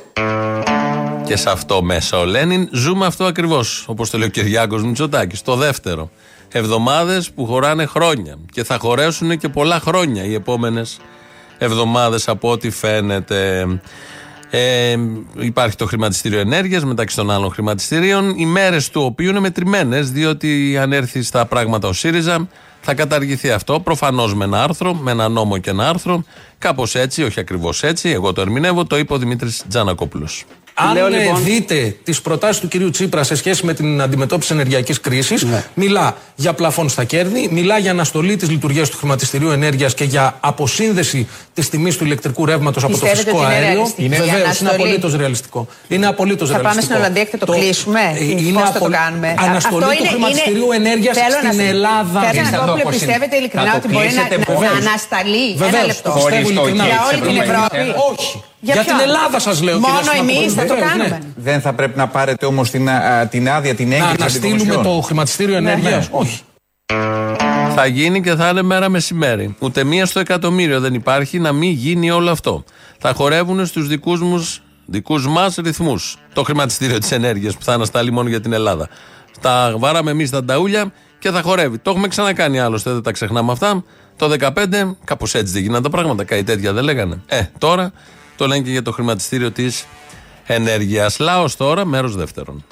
[1.25, 3.85] Και σε αυτό μέσα ο Λένιν ζούμε αυτό ακριβώς.
[3.89, 5.43] Όπως το λέει ο Κυριάκος Μητσοτάκης.
[5.43, 6.11] Το δεύτερο.
[6.53, 8.39] Εβδομάδες που χωράνε χρόνια.
[8.53, 10.99] Και θα χωρέσουν και πολλά χρόνια οι επόμενες
[11.59, 13.67] εβδομάδες από ό,τι φαίνεται.
[14.55, 14.97] Ε,
[15.39, 18.35] υπάρχει το χρηματιστήριο ενέργειας μεταξύ των άλλων χρηματιστήριων.
[18.37, 22.49] Οι μέρες του οποίου είναι μετρημένες, διότι αν έρθει στα πράγματα ο ΣΥΡΙΖΑ
[22.81, 23.81] θα καταργηθεί αυτό.
[23.81, 26.25] Προφανώς με ένα άρθρο, με ένα νόμο και ένα άρθρο.
[26.59, 30.45] Κάπως έτσι, όχι ακριβώς έτσι, εγώ το ερμηνεύω, το είπε ο Δημήτρης Τζανακόπουλος.
[30.75, 34.53] Αν Λέω, ε, λοιπόν- δείτε τις προτάσεις του κυρίου Τσίπρα σε σχέση με την αντιμετώπιση
[34.53, 35.65] ενεργειακής κρίσης, Ναι.
[35.75, 40.37] μιλά για πλαφόν στα κέρδη, μιλά για αναστολή της λειτουργίας του χρηματιστηρίου ενέργειας και για
[40.41, 43.75] αποσύνδεση της τιμής του ηλεκτρικού ρεύματος από το Πιστεύετε φυσικό ότι είναι αέριο.
[43.75, 45.67] ρεαλιστική η Βεβαίως, είναι αναστολή; απολύτως ρεαλιστικό.
[45.89, 46.69] Είναι απολύτως Θα ρεαλιστικό.
[46.69, 49.85] πάμε στην Ολλανδία και θα το, κλείσουμε; ε, είναι Πώς θα το απολύ- κάνουμε; Αναστολή
[49.85, 52.19] Αυτό του είναι- χρηματιστηρίου είναι- ενέργειας Θέλω στην να- Ελλάδα.
[52.21, 52.99] Θέλω Εσείς να θα πω, το που αποσύρετε.
[52.99, 54.73] πιστεύετε ειλικρινά Θα το ότι μπορεί να, κλείσετε να, βεβαίως.
[54.73, 56.09] να ανασταλεί; Ένα Βεβαίως, λεπτό.
[56.09, 56.85] το πιστεύω ειλικρινά.
[56.91, 57.91] Για όλη την Ευρωπαϊκή.
[57.91, 58.01] Ευρώπη.
[58.13, 58.33] Όχι.
[58.65, 59.79] Για Για ποιον; την Ελλάδα σας λέω.
[59.79, 60.39] Μόνο κυρία Σιμακόπουλου.
[60.41, 61.09] εμείς θα το Βεβαίως, κάνουμε.
[61.09, 61.19] ναι.
[61.37, 64.23] Δεν θα πρέπει να πάρετε όμως την, α, την άδεια, την Να έγκριση από την
[64.25, 64.83] αναστείλουμε Κομισιόν.
[64.97, 65.91] το χρηματιστήριο ενέργεια.
[65.97, 66.07] Ναι.
[66.11, 66.41] Όχι.
[67.75, 69.57] Θα γίνει και θα είναι μέρα μεσημέρι.
[69.59, 72.65] Ούτε μία στο εκατομμύριο δεν υπάρχει να μην γίνει όλο αυτό.
[72.99, 78.11] Θα χορεύουν στους δικούς μους δικούς μας ρυθμούς το χρηματιστήριο της ενέργειας που θα ανασταλεί
[78.13, 78.89] μόνο για την Ελλάδα.
[79.41, 81.79] Τα βάραμε εμείς τα νταούλια και θα χορεύει.
[81.79, 83.85] Το έχουμε ξανακάνει άλλωστε, δεν τα ξεχνάμε αυτά.
[84.17, 86.25] Το 2015, κάπως έτσι δεν γίνανε τα πράγματα.
[86.25, 87.23] Κάτι τέτοια δεν λέγανε.
[87.27, 87.93] Ε, τώρα
[88.37, 89.87] το λένε και για το χρηματιστήριο της
[90.47, 91.19] ενέργειας.
[91.19, 92.65] Λάος τώρα, μέρος δεύτερον.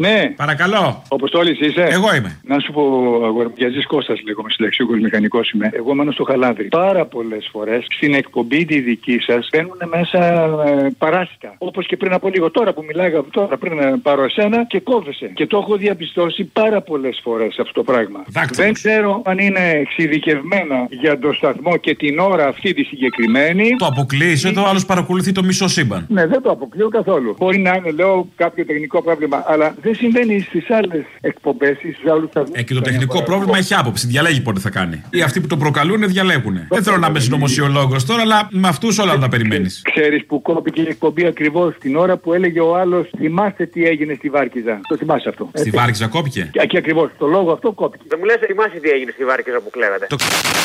[0.00, 0.32] Ναι.
[0.36, 1.02] Παρακαλώ.
[1.08, 2.40] Αποστόλης είσαι; Εγώ είμαι.
[2.44, 2.82] Να σου πω,
[3.24, 5.70] αγοραπιαζή Κώστας, λέγομαι συλλεξιούχο μηχανικός είμαι.
[5.72, 6.68] Εγώ μένω στο χαλάδρι.
[6.68, 10.18] Πάρα πολλές φορές στην εκπομπή τη δική σας μπαίνουν μέσα
[10.66, 11.54] ε, παράσιτα.
[11.58, 12.50] Όπως και πριν από λίγο.
[12.50, 15.30] Τώρα που μιλάγα τώρα πριν να πάρω εσένα και κόβεσαι.
[15.34, 18.24] Και το έχω διαπιστώσει πάρα πολλές φορές αυτό το πράγμα.
[18.52, 23.76] Δεν ξέρω αν είναι εξειδικευμένα για το σταθμό και την ώρα αυτή τη συγκεκριμένη.
[23.78, 26.06] Το αποκλείει εδώ, άλλος παρακολουθεί το μισό σύμπαν.
[26.08, 27.34] Ναι, δεν το αποκλείω καθόλου.
[27.38, 32.12] Μπορεί να είναι, λέω, κάποιο τεχνικό πρόβλημα, αλλά δεν συμβαίνει στις άλλες εκπομπές ή στου
[32.12, 32.52] άλλους σταθμού.
[32.54, 34.06] Ε, και το τεχνικό πρόβλημα έχει άποψη.
[34.06, 35.02] Διαλέγει πότε θα κάνει.
[35.10, 36.56] Ή αυτοί που το προκαλούν διαλέγουν.
[36.68, 39.82] Δεν θέλω να είμαι συνωμοσιολόγος τώρα, αλλά με αυτούς όλα να τα περιμένεις.
[39.92, 44.14] Ξέρεις που κόπηκε η εκπομπή ακριβώς την ώρα που έλεγε ο άλλος Θυμάστε τι έγινε
[44.14, 44.80] στη Βάρκιζα.
[44.88, 45.50] Το θυμάσαι αυτό.
[45.54, 48.04] Στη Βάρκιζα κόπηκε; Και, και ακριβώς το λόγο αυτό κόπηκε.
[48.08, 50.06] Δεν μου λες, θυμάσαι τι έγινε στη Βάρκιζα που κλέβατε.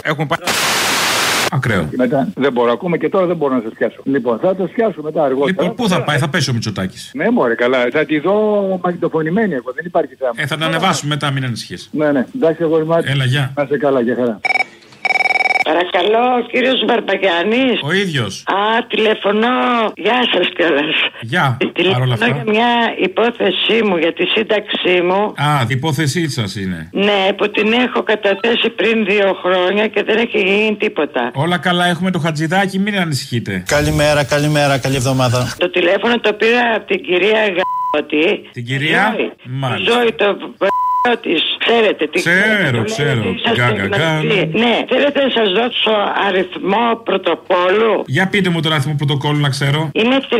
[0.03, 0.39] Έχουμε πάει.
[1.51, 1.89] Ακραίο.
[1.97, 4.01] Μετά δεν μπορώ ακόμα και τώρα δεν μπορώ να σα πιάσω.
[4.03, 5.49] Λοιπόν, θα το πιάσω μετά αργότερα.
[5.49, 7.11] Λοιπόν, πού θα πάει, θα πέσει ο Μητσοτάκης.
[7.13, 7.87] Ναι, μωρέ, καλά.
[7.91, 8.79] Θα τη δω
[9.13, 10.31] μαγνητοφωνημένη εγώ, δεν υπάρχει θέμα.
[10.35, 11.89] Ε, θα την ανεβάσουμε μετά, μην ανησυχείς.
[11.91, 12.25] Ναι, ναι.
[12.35, 13.53] Εντάξει, εγώ είμαι Έλα, γεια.
[13.55, 14.39] Να σε καλά, για χαρά.
[15.69, 17.79] Παρακαλώ, κύριος Μπαρμπαγιάννης.
[17.83, 18.43] Ο ίδιος.
[18.47, 19.55] Α, τηλεφωνώ.
[19.95, 20.95] Γεια σας κιόλας.
[21.21, 21.57] Γεια.
[21.59, 22.51] Παρ' Τηλεφωνώ όλα για αυτά.
[22.51, 22.71] μια
[23.07, 25.21] υπόθεσή μου, για τη σύνταξή μου.
[25.47, 26.89] Α, η υπόθεσή σας είναι.
[26.91, 31.31] Ναι, που την έχω καταθέσει πριν δύο χρόνια και δεν έχει γίνει τίποτα.
[31.33, 33.63] Όλα καλά, έχουμε το χατζηδάκι, μην ανησυχείτε.
[33.67, 35.53] Καλημέρα, καλημέρα, καλή εβδομάδα.
[35.57, 37.39] Το τηλέφωνο το πήρα από την κυρία
[37.93, 38.49] Γαώτη.
[38.51, 39.31] Την κυρία; Ζωή.
[39.43, 39.93] Μάλιστα.
[39.93, 40.53] Ζωή το
[41.11, 41.33] τη.
[41.65, 43.21] Ξέρετε τι Ξέρω, το ξέρω.
[43.23, 44.19] λέει, είσαστε Γκα, γκα, γκα.
[44.19, 44.49] γνωστοί.
[44.63, 45.91] Ναι, θέλετε να σας δώσω
[46.27, 48.03] αριθμό πρωτοκόλου.
[48.05, 49.89] Για πείτε μου τον αριθμό πρωτοκόλλου να ξέρω.
[49.93, 50.35] Είναι 31.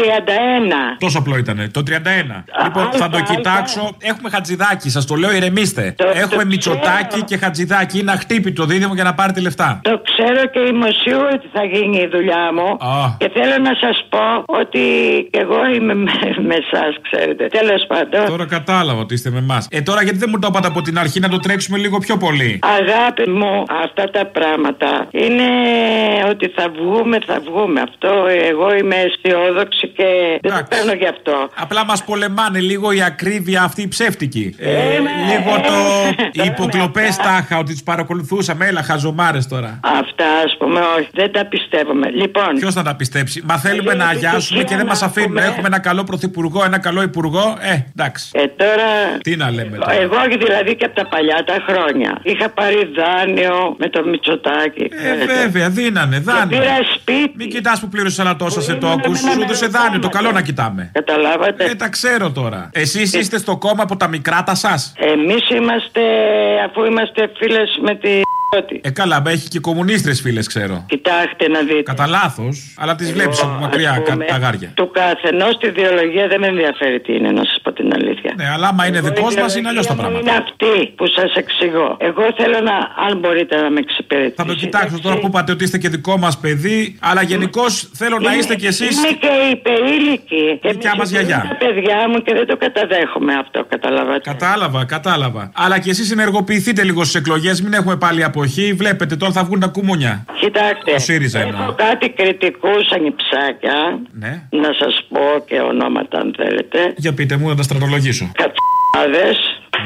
[0.99, 1.69] Τόσο απλό ήταν.
[1.71, 2.43] Το 31.
[2.63, 3.95] Λοιπόν, θα το κοιτάξω.
[4.02, 5.95] Έχουμε χατζηδάκι, σας το λέω, ηρεμήστε.
[6.13, 7.99] Έχουμε μυτσοτάκι και χατζηδάκι.
[7.99, 9.80] Είναι αχτύπητο δίδυμο για να πάρετε λεφτά.
[9.84, 12.67] Το ξέρω και είμαι σίγουρη ότι θα γίνει η δουλειά μου.
[12.89, 13.15] Α.
[13.17, 14.80] Και θέλω να σας πω ότι
[15.32, 16.12] και εγώ είμαι με,
[16.47, 17.47] με εσάς, ξέρετε.
[17.47, 18.26] Τέλος πάντων.
[18.26, 19.67] Τώρα κατάλαβα ότι είστε με εμάς.
[19.71, 22.17] Ε, τώρα γιατί δεν μου το είπατε από την αρχή να το τρέξουμε λίγο πιο
[22.17, 22.59] πολύ.
[22.61, 25.43] Αγάπη μου, αυτά τα πράγματα είναι
[26.29, 27.81] ότι θα βγούμε, θα βγούμε.
[27.81, 28.09] Αυτό
[28.49, 31.49] εγώ είμαι αισιόδοξη και δεν το παίρνω γι' αυτό.
[31.55, 34.55] Απλά μας πολεμάνε λίγο η ακρίβεια αυτή η ψεύτικη.
[34.59, 35.11] Ε, ναι.
[35.29, 35.73] λίγο το.
[36.43, 38.65] Οι υποκλοπές τάχα, ότι τους παρακολουθούσαμε.
[38.65, 39.79] Έλα, χαζομάρες τώρα.
[39.83, 42.09] Αυτά ας πούμε, όχι, δεν τα πιστεύουμε.
[42.09, 42.55] Λοιπόν.
[42.59, 45.37] Ποιος θα τα πιστέψει; Μα θέλουμε να αγιάσουμε και δεν μας αφήνουν.
[45.37, 47.57] Έχουμε ένα καλό πρωθυπουργό, ένα καλό υπουργό.
[47.61, 48.29] Ε, εντάξει.
[48.33, 49.17] Ε, τώρα.
[49.23, 49.93] Τι να λέμε τώρα.
[49.93, 52.19] Εγώ δηλαδή και από τα παλιά τα χρόνια.
[52.23, 54.84] Είχα πάρει δάνειο με το Μητσοτάκι.
[54.84, 56.60] Ε, βέβαια, δίνανε, δάνειο.
[56.60, 57.34] πήρα σπίτι.
[57.36, 59.19] Μην κοιτάς που πλήρωσε ένα τόσα σε τόκους.
[59.19, 60.91] Σου έδωσε δάνειο, το καλό να κοιτάμε.
[60.93, 61.63] Καταλάβατε.
[61.63, 62.69] Ε, τα ξέρω τώρα.
[62.73, 66.01] Εσείς είστε στο κόμμα από τα μικρά τα σας; Εμείς είμαστε,
[66.69, 68.21] αφού είμαστε φίλες με τη.
[68.81, 70.85] Ε, καλά, μα έχει και κομμουνίστρες φίλες, ξέρω.
[70.87, 71.81] Κοιτάξτε να δείτε.
[71.81, 74.71] Κατά λάθος, αλλά τις βλέπεις από μακριά, ας κάτι πούμε, τα γάρια.
[74.73, 78.33] Του καθενός τη ιδεολογία δεν με ενδιαφέρει τι είναι, να σας πω την αλήθεια.
[78.37, 80.53] Ναι, αλλά άμα είναι Εγώ δικός η μας είναι αλλιώς τα ιδεολογία μου πράγματα.
[80.53, 81.97] Είναι αυτή που σας εξηγώ.
[81.99, 82.75] Εγώ θέλω να,
[83.07, 84.41] αν μπορείτε να με εξυπηρετήσετε.
[84.41, 88.19] Θα το κοιτάξω τώρα που είπατε ότι είστε και δικό μας παιδί, αλλά γενικώς θέλω
[88.19, 88.97] να Είμαι- είστε κι εσείς.
[88.97, 90.59] Είμαι και υπερήλικη.
[90.61, 91.39] Και δικιά με μας γιαγιά.
[91.39, 94.29] συγχωρείτε Τα παιδιά μου και δεν το καταδέχομαι αυτό, καταλαβαίνετε.
[94.29, 95.51] Κατάλαβα, κατάλαβα.
[95.55, 98.73] Αλλά κι εσείς ενεργοποιηθείτε λίγο στις εκλογές, μην έχουμε πάλι αποχή.
[98.73, 100.25] Βλέπετε τώρα θα βγουν τα κουμούνια.
[100.39, 101.62] Κοιτάξτε, Ο ΣΥΡΙΖΑ εννοώ.
[101.62, 104.00] έχω κάτι κριτικού ανιψάκια.
[104.12, 104.41] Ναι.
[104.50, 106.94] Να σας πω και ονόματα αν θέλετε.
[106.98, 108.31] Για πείτε μου να τα στρατολογήσω.
[108.41, 109.29] Κατσάδε.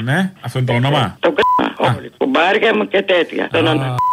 [0.03, 1.17] Ναι, αυτό είναι το όνομα.
[1.19, 2.11] Το κ***α, όλοι.
[2.17, 3.47] Κουμπάρια μου και τέτοια.
[3.51, 3.67] Τον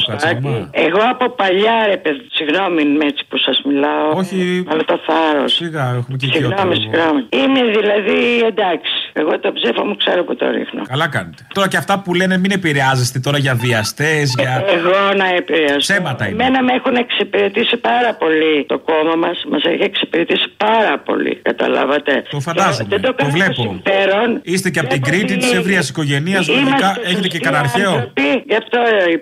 [0.08, 0.68] Αναστάκη.
[0.70, 4.08] Εγώ από παλιά ρε παιδί, συγγνώμη με έτσι που σας μιλάω.
[4.14, 4.64] Όχι.
[4.70, 5.52] Αλλά το θάρρος.
[5.54, 6.74] Σιγά, έχουμε και Συγγνώμη, οικειότητα.
[6.82, 7.20] συγγνώμη.
[7.40, 8.18] Είμαι δηλαδή
[8.52, 8.92] εντάξει.
[9.12, 10.82] Εγώ το ψέφο μου ξέρω που το ρίχνω.
[10.88, 11.46] Καλά κάνετε.
[11.54, 14.64] Τώρα και αυτά που λένε μην επηρεάζεστε τώρα για βιαστές, για.
[14.76, 15.76] Εγώ να επηρεαστώ.
[15.78, 16.42] Ψέματα είναι.
[16.42, 19.44] Εμένα με έχουν εξυπηρετήσει πάρα πολύ το κόμμα μας.
[19.50, 21.34] Μας έχει εξυπηρετήσει πάρα πολύ.
[21.42, 22.22] Καταλάβατε.
[22.30, 22.82] Το φαντάζομαι.
[22.88, 23.62] Και δεν το, Το κάνω βλέπω.
[23.62, 24.40] συμφέρον.
[24.42, 26.48] Είστε και από την Βλέπω Κρήτη ότι τη ευρείας οικογένειας.
[26.48, 27.90] Λογικά είμαστε έχετε και σωστοί κανένα αρχαίο.
[27.90, 28.78] άνθρωποι, Γι' αυτό
[29.08, 29.12] ε,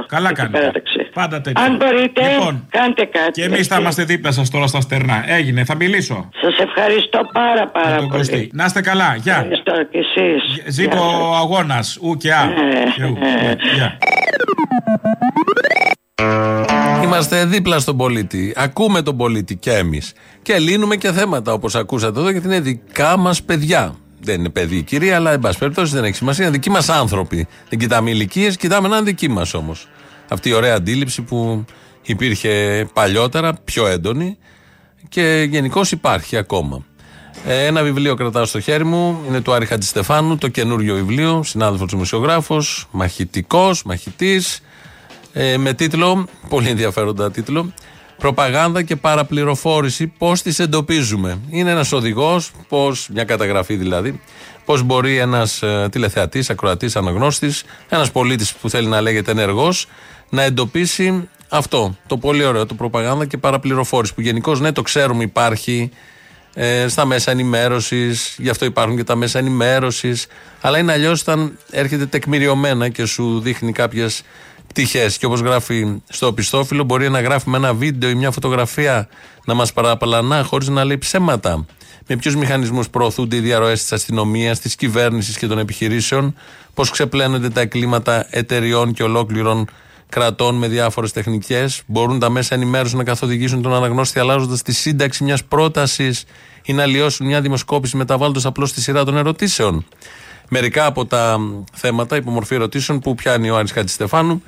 [0.00, 0.06] υποστηρίζω.
[0.08, 0.58] Καλά την κάνετε.
[0.58, 0.98] παράταξη.
[1.14, 1.64] Πάντα τέτοιο.
[1.64, 3.30] Αν μπορείτε, Λοιπόν, κάντε κάτι.
[3.30, 5.24] Και εμείς θα είμαστε δίπλα σας τώρα στα στερνά.
[5.26, 6.28] Έγινε, θα μιλήσω.
[6.42, 8.18] Σας ευχαριστώ πάρα πάρα Με τον πολύ.
[8.18, 8.50] Κωστή.
[8.52, 9.14] Να είστε καλά.
[9.16, 9.32] Γεια.
[9.34, 10.62] Ευχαριστώ και εσείς.
[10.66, 11.98] Ζήτω Γεια ο αγώνας.
[12.02, 12.42] Ου και α.
[12.42, 12.48] Ε,
[12.96, 13.16] Και ου.
[13.22, 13.44] ε.
[13.46, 13.98] Ναι, Γεια.
[17.02, 18.52] Είμαστε δίπλα στον πολίτη.
[18.56, 20.12] Ακούμε τον πολίτη και εμείς.
[20.42, 23.94] Και λύνουμε και θέματα όπως ακούσατε εδώ γιατί είναι δικά μας παιδιά.
[24.22, 26.44] Δεν είναι παιδί η κυρία, αλλά εν πάση περιπτώσει δεν έχει σημασία.
[26.44, 27.46] Είναι δικοί μας άνθρωποι.
[27.68, 29.88] Δεν κοιτάμε ηλικίες, κοιτάμε να είναι δικοί μας όμως.
[30.28, 31.64] Αυτή η ωραία αντίληψη που
[32.02, 34.38] υπήρχε παλιότερα, πιο έντονη
[35.08, 36.84] και γενικώς υπάρχει ακόμα.
[37.46, 41.90] Ε, Ένα βιβλίο κρατάω στο χέρι μου, είναι του Άρη Χατζηστεφάνου, το καινούριο βιβλίο, συνάδελφος
[41.90, 44.60] δημοσιογράφος, μαχητικός, μαχητής,
[45.32, 47.72] ε, με τίτλο, πολύ ενδιαφέροντα τίτλο,
[48.20, 51.38] Προπαγάνδα και παραπληροφόρηση, πώς τις εντοπίζουμε.
[51.50, 52.50] Είναι ένας οδηγός,
[53.12, 54.20] μια καταγραφή δηλαδή,
[54.64, 59.86] πώς μπορεί ένας ε, τηλεθεατής, ακροατής, αναγνώστης, ένας πολίτης που θέλει να λέγεται ενεργός,
[60.28, 61.96] να εντοπίσει αυτό.
[62.06, 65.90] Το πολύ ωραίο, το προπαγάνδα και παραπληροφόρηση, που γενικώς ναι, το ξέρουμε, υπάρχει
[66.54, 70.26] ε, στα μέσα ενημέρωσης, γι' αυτό υπάρχουν και τα μέσα ενημέρωσης.
[70.60, 74.22] Αλλά είναι αλλιώς όταν έρχεται τεκμηριωμένα και σου δείχνει κάποιες
[74.72, 75.18] πτυχές.
[75.18, 79.08] Και όπως γράφει στο οπισθόφυλλο, μπορεί να γράφει με ένα βίντεο ή μια φωτογραφία
[79.44, 81.66] να μας παραπλανά χωρίς να λέει ψέματα.
[82.06, 86.34] Με ποιους μηχανισμούς προωθούνται οι διαρροές της αστυνομίας, της κυβέρνησης και των επιχειρήσεων,
[86.74, 89.68] πώς ξεπλένονται τα εγκλήματα εταιριών και ολόκληρων
[90.08, 91.82] κρατών με διάφορες τεχνικές.
[91.86, 96.24] Μπορούν τα μέσα ενημέρωσης να καθοδηγήσουν τον αναγνώστη αλλάζοντας τη σύνταξη μιας πρότασης
[96.62, 99.86] ή να λιώσουν μια δημοσκόπηση μεταβάλλοντας απλώς τη σειρά των ερωτήσεων.
[100.52, 101.38] Μερικά από τα
[101.72, 104.42] θέματα, υπομορφή ερωτήσεων που πιάνει ο Άρης Χατζηστεφάνου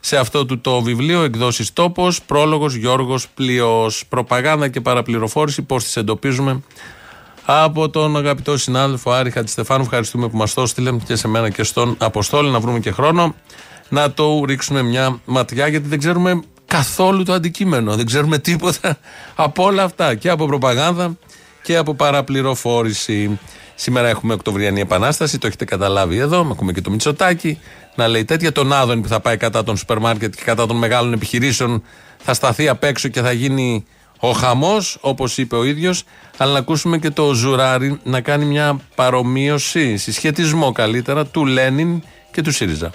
[0.00, 4.04] σε αυτό του το βιβλίο, εκδόσεις τόπος, πρόλογος Γιώργο Πλοίος.
[4.08, 6.62] Προπαγάνδα και παραπληροφόρηση, πώς τις εντοπίζουμε.
[7.44, 11.62] Από τον αγαπητό συνάδελφο Άρη Χατζηστεφάνου, ευχαριστούμε που μας το έστειλε και σε μένα και
[11.62, 13.34] στον Αποστόλη να βρούμε και χρόνο
[13.88, 17.96] να το ρίξουμε μια ματιά γιατί δεν ξέρουμε καθόλου το αντικείμενο.
[17.96, 18.98] Δεν ξέρουμε τίποτα
[19.46, 21.16] από όλα αυτά και από προπαγάνδα
[21.62, 23.38] και από παραπληροφόρηση.
[23.74, 26.48] Σήμερα έχουμε Οκτωβριανή Επανάσταση, το έχετε καταλάβει εδώ.
[26.50, 27.58] Ακούμε και το Μητσοτάκι
[27.94, 28.52] να λέει τέτοια.
[28.52, 31.82] Τον Άδωνη που θα πάει κατά των σούπερ μάρκετ και κατά των μεγάλων επιχειρήσεων
[32.18, 33.84] θα σταθεί απ' έξω και θα γίνει
[34.18, 36.04] ο χαμός, όπως είπε ο ίδιος.
[36.36, 42.02] Αλλά να ακούσουμε και το Ζουράρι να κάνει μια παρομοίωση, συσχετισμό καλύτερα του Λένιν
[42.32, 42.90] και του ΣΥΡΙΖΑ.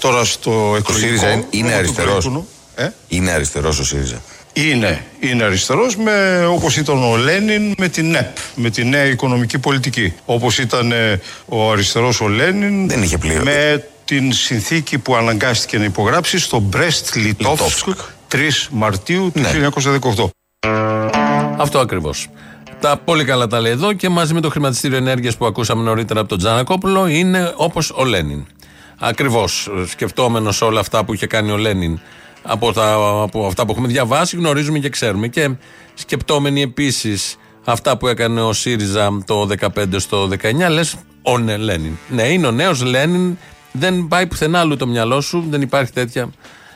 [0.00, 2.30] Τώρα στο Ο ΣΥΡΙΖΑ είναι αριστερός.
[2.74, 4.22] Ε; Είναι αριστερός ο ΣΥΡΙΖΑ.
[4.66, 9.58] Είναι, είναι αριστερός με, όπως ήταν ο Λένιν με την ΕΠ, με τη νέα οικονομική
[9.58, 10.12] πολιτική.
[10.24, 13.42] Όπως ήταν ε, ο αριστερός ο Λένιν Δεν είχε πλήρω.
[13.44, 17.88] με την συνθήκη που αναγκάστηκε να υπογράψει στο Μπρέστ Λιτόφσκ
[18.32, 18.36] 3
[18.70, 19.42] Μαρτίου του
[20.60, 20.68] 1918.
[21.56, 22.28] Αυτό ακριβώς.
[22.80, 26.20] Τα πολύ καλά τα λέει εδώ και μαζί με το χρηματιστήριο ενέργειας που ακούσαμε νωρίτερα
[26.20, 28.46] από τον Τζανακόπουλο είναι όπως ο Λένιν.
[28.98, 29.70] Ακριβώς.
[29.86, 32.00] Σκεφτόμενος όλα αυτά που είχε κάνει ο Λένιν
[32.42, 35.28] από, τα, από αυτά που έχουμε διαβάσει, γνωρίζουμε και ξέρουμε.
[35.28, 35.50] Και
[35.94, 41.92] σκεπτόμενοι επίσης αυτά που έκανε ο ΣΥΡΙΖΑ το 15 στο 19, λες ο ναι, Λένιν.
[42.08, 43.38] Ναι, είναι ο νέος Λένιν.
[43.72, 46.30] Δεν πάει πουθενά αλλού το μυαλό σου, δεν υπάρχει τέτοια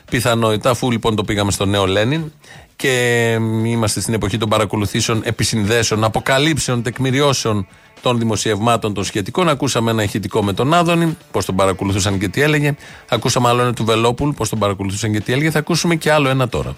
[0.09, 0.69] πιθανότητα.
[0.69, 2.31] Αφού λοιπόν το πήγαμε στο νέο Λένιν
[2.75, 3.31] και
[3.63, 7.67] είμαστε στην εποχή των παρακολουθήσεων, επισυνδέσεων, αποκαλύψεων, τεκμηριώσεων
[8.01, 9.49] των δημοσιευμάτων των σχετικών.
[9.49, 12.75] Ακούσαμε ένα ηχητικό με τον Άδωνη, πώς τον παρακολουθούσαν και τι έλεγε.
[13.09, 15.51] Ακούσαμε άλλο ένα του Βελόπουλ, πώς τον παρακολουθούσαν και τι έλεγε.
[15.51, 16.75] Θα ακούσουμε και άλλο ένα τώρα.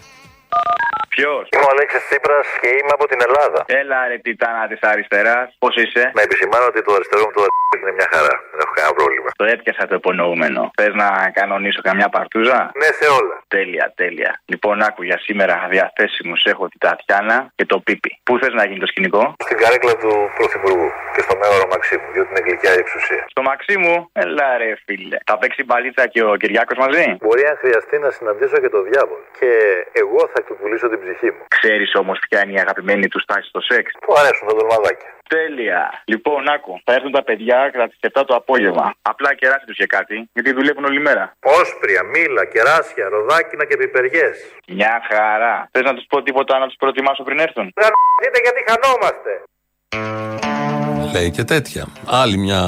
[1.15, 3.59] Ποιος; Είμαι ο Αλέξης Τσίπρας και είμαι από την Ελλάδα.
[3.81, 5.47] Έλα ρε τιτάνα της αριστεράς.
[5.63, 8.33] Πώς είσαι; Να επισημάνω ότι το αριστερό μου το αριστερό είναι μια χαρά.
[8.51, 9.29] Δεν έχω κανένα πρόβλημα.
[9.41, 10.61] Το έπιασα το υπονοούμενο.
[10.79, 11.07] Θες να
[11.39, 13.35] κανονίσω καμιά παρτούζα; Ναι, σε όλα.
[13.55, 14.31] Τέλεια, τέλεια.
[14.51, 18.11] Λοιπόν, άκου για σήμερα διαθέσιμους έχω την Τατιάνα και το Πίπι.
[18.27, 22.29] Πού θες να γίνει το σκηνικό; Στην καρέκλα του Πρωθυπουργού και στο μέγαρο Μαξίμου, διότι
[22.31, 23.23] είναι γλυκιά η εξουσία.
[23.33, 25.17] Στο Μαξίμου; Έλα ρε φίλε.
[25.29, 29.23] Θα παίξει μπαλίτσα και ο Κυριάκος μαζί; Μπορεί αν χρειαστεί να συναντήσω και το διάβολο.
[29.39, 29.49] Και
[30.01, 31.43] εγώ θα του πουλήσω την ψυχή μου.
[31.57, 35.09] Ξέρεις όμως ποια είναι η αγαπημένη τους στάση στο σεξ; Του αρέσουν τα ντολμαδάκια.
[35.35, 35.81] Τέλεια.
[36.13, 36.73] Λοιπόν, άκου.
[36.85, 38.85] Θα έρθουν τα παιδιά κατά τι 7 το απόγευμα.
[39.11, 41.23] Απλά κεράσι τους και κάτι, γιατί δουλεύουν όλη μέρα.
[41.61, 44.35] Όσπρια, μήλα, κεράσια, ροδάκινα και πιπεριές.
[44.67, 45.55] Μια χαρά.
[45.71, 47.65] Θες να τους πω τίποτα να τους προετοιμάσω πριν έρθουν;
[48.21, 49.31] Δείτε γιατί χανόμαστε.
[51.13, 51.87] Λέει και τέτοια.
[52.21, 52.61] Άλλη μια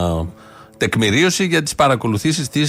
[0.78, 2.64] τεκμηρίωση για τις παρακολουθήσεις τη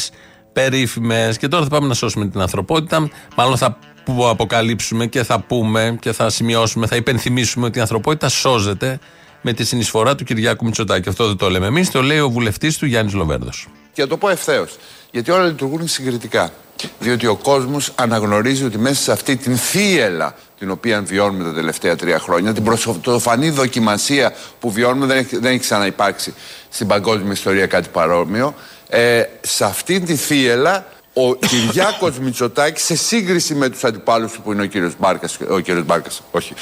[0.52, 1.38] περίφημες.
[1.38, 3.10] Και τώρα θα πάμε να σώσουμε την ανθρωπότητα.
[3.36, 3.78] Μάλλον θα
[4.14, 8.98] που αποκαλύψουμε και θα πούμε και θα σημειώσουμε, θα υπενθυμίσουμε ότι η ανθρωπότητα σώζεται
[9.42, 11.08] με τη συνεισφορά του Κυριάκου Μητσοτάκη.
[11.08, 13.68] Αυτό δεν το λέμε εμείς, το λέει ο βουλευτής του Γιάννης Λοβέρδος.
[13.92, 14.76] Και να το πω ευθέως.
[15.10, 16.52] Γιατί όλα λειτουργούν συγκριτικά.
[16.98, 21.96] Διότι ο κόσμος αναγνωρίζει ότι μέσα σε αυτή την θύελα την οποία βιώνουμε τα τελευταία
[21.96, 26.34] τρία χρόνια, την πρωτοφανή δοκιμασία που βιώνουμε δεν έχει, δεν έχει ξαναυπάρξει
[26.68, 28.54] στην παγκόσμια ιστορία κάτι παρόμοιο.
[28.88, 30.86] Ε, σε αυτή τη θύελα
[31.26, 35.58] ο Κυριάκος Μητσοτάκης σε σύγκριση με τους αντιπάλους του που είναι ο κύριος Μπάρκας, ο
[35.58, 36.54] κύριος Μπάρκας, όχι,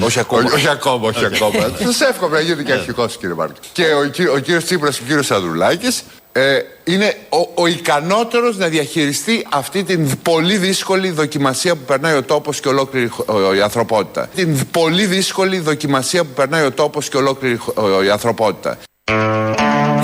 [0.00, 0.50] όχι ακόμα.
[0.54, 1.70] όχι ακόμα, όχι ακόμα.
[1.78, 3.54] Σας εύχομαι να γίνετε και αρχικός κύριε Μπάρκα.
[3.72, 6.02] Και ο, κυ- ο κύριος Τσίπρας και ο κύριος Ανδρουλάκης
[6.32, 12.22] ε, είναι ο, ο ικανότερος να διαχειριστεί αυτή την πολύ δύσκολη δοκιμασία που περνάει ο
[12.22, 14.28] τόπος και ολόκληρη χ- η ανθρωπότητα.
[14.34, 18.78] Την πολύ δύσκολη δοκιμασία που περνάει ο τόπος και ολόκληρη χ- η ανθρωπότητα.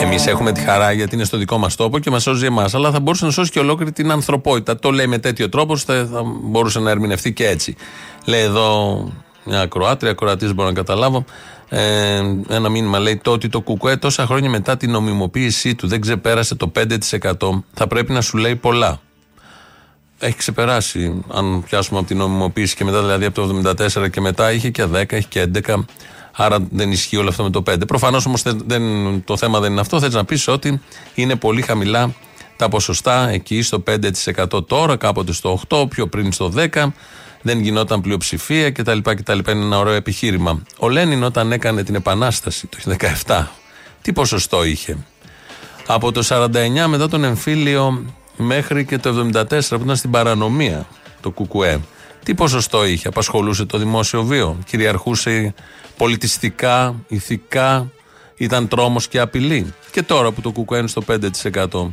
[0.01, 2.74] Εμείς έχουμε τη χαρά γιατί είναι στο δικό μας τόπο και μας σώζει εμάς.
[2.74, 4.78] Αλλά θα μπορούσε να σώσει και ολόκληρη την ανθρωπότητα.
[4.78, 7.76] Το λέει με τέτοιο τρόπο, θα, θα μπορούσε να ερμηνευτεί και έτσι.
[8.24, 9.09] Λέει εδώ
[9.44, 11.24] μια ακροάτρια, ακροατής μπορώ να καταλάβω.
[11.68, 16.01] Ε, ένα μήνυμα λέει το ότι το κουκουέ τόσα χρόνια μετά την νομιμοποίησή του δεν
[16.01, 19.01] ξεπέρασε το 5% θα πρέπει να σου λέει πολλά.
[20.18, 23.72] Έχει ξεπεράσει, αν πιάσουμε από την νομιμοποίηση και μετά, δηλαδή από το
[24.03, 25.74] 74 και μετά, είχε και 10, έχει και 11.
[26.43, 27.86] Άρα δεν ισχύει όλο αυτό με το 5.
[27.86, 28.43] Προφανώς όμως
[29.24, 30.01] το θέμα δεν είναι αυτό.
[30.01, 30.80] Θες να πεις ότι
[31.14, 32.14] είναι πολύ χαμηλά
[32.57, 33.82] τα ποσοστά εκεί στο
[34.55, 36.93] 5% τώρα, κάποτε στο 8%, πιο πριν στο 10%.
[37.43, 38.99] Δεν γινόταν πλειοψηφία κτλ.
[39.03, 39.38] κτλ.
[39.38, 40.62] Είναι ένα ωραίο επιχείρημα.
[40.78, 43.47] Ο Λένιν όταν έκανε την Επανάσταση το 17,
[44.03, 44.97] τι ποσοστό είχε;
[45.86, 46.49] Από το 49
[46.86, 48.05] μετά τον εμφύλιο
[48.36, 50.86] μέχρι και το 74 που ήταν στην παρανομία
[51.20, 51.80] το ΚΚΕ.
[52.23, 55.55] Τι ποσοστό είχε, απασχολούσε το δημόσιο βίο, κυριαρχούσε
[55.97, 57.91] πολιτιστικά, ηθικά,
[58.37, 61.93] ήταν τρόμος και απειλή; Και τώρα που το ΚΚΕ είναι στο 5%.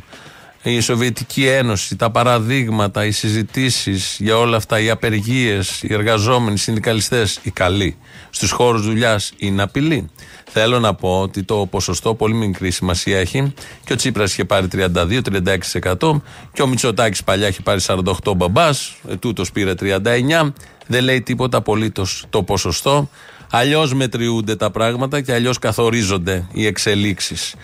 [0.62, 6.58] Η Σοβιετική Ένωση, τα παραδείγματα, οι συζητήσεις για όλα αυτά, οι απεργίες, οι εργαζόμενοι, οι
[6.58, 7.96] συνδικαλιστές, οι καλοί
[8.30, 10.10] στους χώρους δουλειάς είναι απειλή.
[10.50, 13.52] Θέλω να πω ότι το ποσοστό πολύ μικρή σημασία έχει
[13.84, 19.16] και ο Τσίπρας είχε πάρει 32-36% και ο Μητσοτάκης παλιά είχε πάρει 48 μπαμπάς, ε,
[19.16, 20.52] τούτος πήρε 39%.
[20.86, 23.10] Δεν λέει τίποτα απολύτως το ποσοστό.
[23.50, 27.54] Αλλιώς μετριούνται τα πράγματα και αλλιώς καθορίζονται οι εξελίξεις.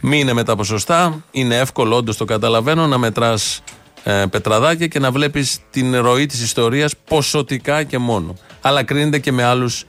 [0.00, 1.24] Μείνε με τα ποσοστά.
[1.30, 3.62] Είναι εύκολο, όντως το καταλαβαίνω, να μετράς
[4.02, 8.34] ε, πετραδάκια και να βλέπεις την ροή της ιστορίας ποσοτικά και μόνο.
[8.60, 9.84] Αλλά κρίνεται και με άλλους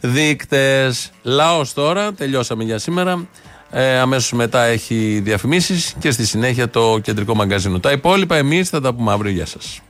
[0.00, 1.10] δείκτες.
[1.22, 3.28] Λαός τώρα, τελειώσαμε για σήμερα.
[3.70, 7.80] Ε, Αμέσως μετά έχει διαφημίσεις και στη συνέχεια το κεντρικό μαγκαζίνο.
[7.80, 9.32] Τα υπόλοιπα εμείς θα τα πούμε αύριο.
[9.32, 9.80] Γεια σας.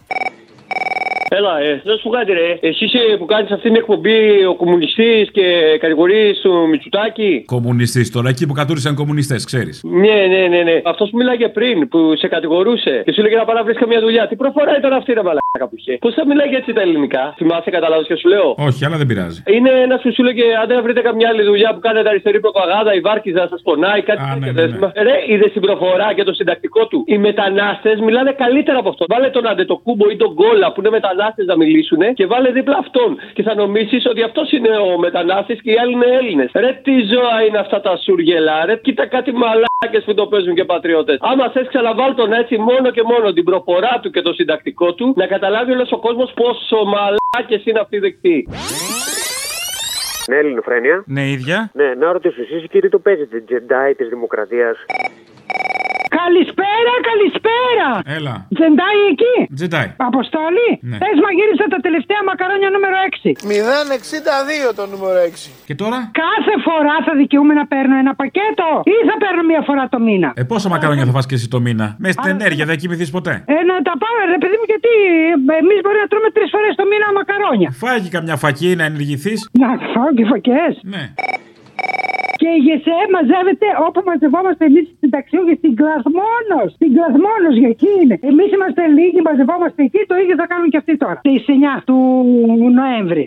[1.33, 2.49] Έλα, ε, να σου πω κάτι, ρε.
[2.69, 4.19] Εσύ είσαι που κάνεις αυτή την εκπομπή
[4.53, 5.47] ο κομμουνιστής και
[5.81, 7.43] κατηγορείς του Μητσουτάκη.
[7.47, 9.81] Κομμουνιστής τώρα, εκεί που κατούρισαν κομμουνιστές, ξέρεις.
[10.05, 10.77] Ναι, ναι, ναι, ναι.
[10.85, 14.01] Αυτός που μιλάγε πριν, που σε κατηγορούσε και σου λέγε να πάει να βρει καμία
[14.01, 14.27] δουλειά.
[14.29, 15.93] Τι προφορά ήταν αυτή, ρε μαλάκα που είχε.
[16.05, 19.43] Πώς θα μιλάγε έτσι τα ελληνικά; Θυμάσαι, καταλάβεις και σου λέω; Όχι, αλλά δεν πειράζει.
[19.57, 22.95] Είναι ένας που σου λέγε αν δεν βρείτε καμιά άλλη δουλειά που κάνετε αριστερή προπαγάνδα,
[22.95, 24.53] η Βάρκιζα σας πονάει, κάτι τέτοιο.
[24.53, 26.99] δεν θυμά- Ρε, είδε την προφορά και το συντακτικό του.
[27.07, 29.05] Οι μετανάστες μιλάνε καλύτερα από αυτό.
[29.09, 33.19] Βάλε τον Αντετοκούμπο ή τον Γκόλα που είναι μετανάστε να μιλήσουν και βάλε δίπλα αυτόν.
[33.33, 36.51] Και θα νομίσεις ότι αυτός είναι ο μετανάστης και οι άλλοι είναι Έλληνες.
[36.55, 40.65] Ρε, τι ζώα είναι αυτά τα σούργελα, ρε, κοίτα κάτι μαλάκες που το παίζουν και
[40.65, 41.19] πατριώτες.
[41.21, 45.13] Άμα θες, ξαναβάλ τον έτσι μόνο και μόνο την προφορά του και το συντακτικό του
[45.17, 48.49] να καταλάβει όλος ο κόσμος πόσο μαλάκες είναι αυτοί οι δεκτοί.
[50.31, 51.05] Ναι, Ελληνοφρένεια.
[51.07, 51.71] Ναι, ίδια.
[51.75, 54.77] Ναι, να ρωτήσω εσείς, κύριε, το παίζετε Jedi της Δημοκρατίας;
[56.25, 57.89] Καλησπέρα, καλησπέρα!
[58.17, 58.35] Έλα.
[58.57, 59.35] Τζεντάι εκεί!
[59.57, 59.89] Τζεντάι.
[60.11, 60.71] Αποστολή!
[60.91, 60.97] Ναι.
[61.03, 63.33] Πες μαγείρισα τα τελευταία μακαρόνια νούμερο 6.
[64.71, 65.51] 062 το νούμερο 6.
[65.69, 69.85] Και τώρα; Κάθε φορά θα δικαιούμαι να παίρνω ένα πακέτο ή θα παίρνω μία φορά
[69.95, 72.77] το μήνα; Ε, πόσα μακαρόνια θα φας και εσύ το μήνα; Μέσα στην ενέργεια δεν
[72.81, 74.93] κοιμηθείς ποτέ; Ε, να τα πάμε, ρε παιδί μου, γιατί
[75.63, 77.71] εμείς μπορεί να τρώμε τρεις φορές το μήνα μακαρόνια.
[77.83, 80.73] Φάγει καμιά φακή να ενεργηθείς; Να φάω και φακές.
[80.95, 81.05] Ναι.
[82.41, 86.59] Και η ΓΕΣΕ μαζεύεται όπου μαζευόμαστε εμείς στην ταξιούγη στην Κλαθμόνο.
[86.77, 88.17] Στην Κλαθμόνο για εκεί είναι.
[88.31, 91.17] Εμείς είμαστε λίγοι, μαζευόμαστε εκεί, το ίδιο θα κάνουν και αυτοί τώρα.
[91.25, 91.99] Στις 9 του
[92.79, 93.25] Νοέμβρη.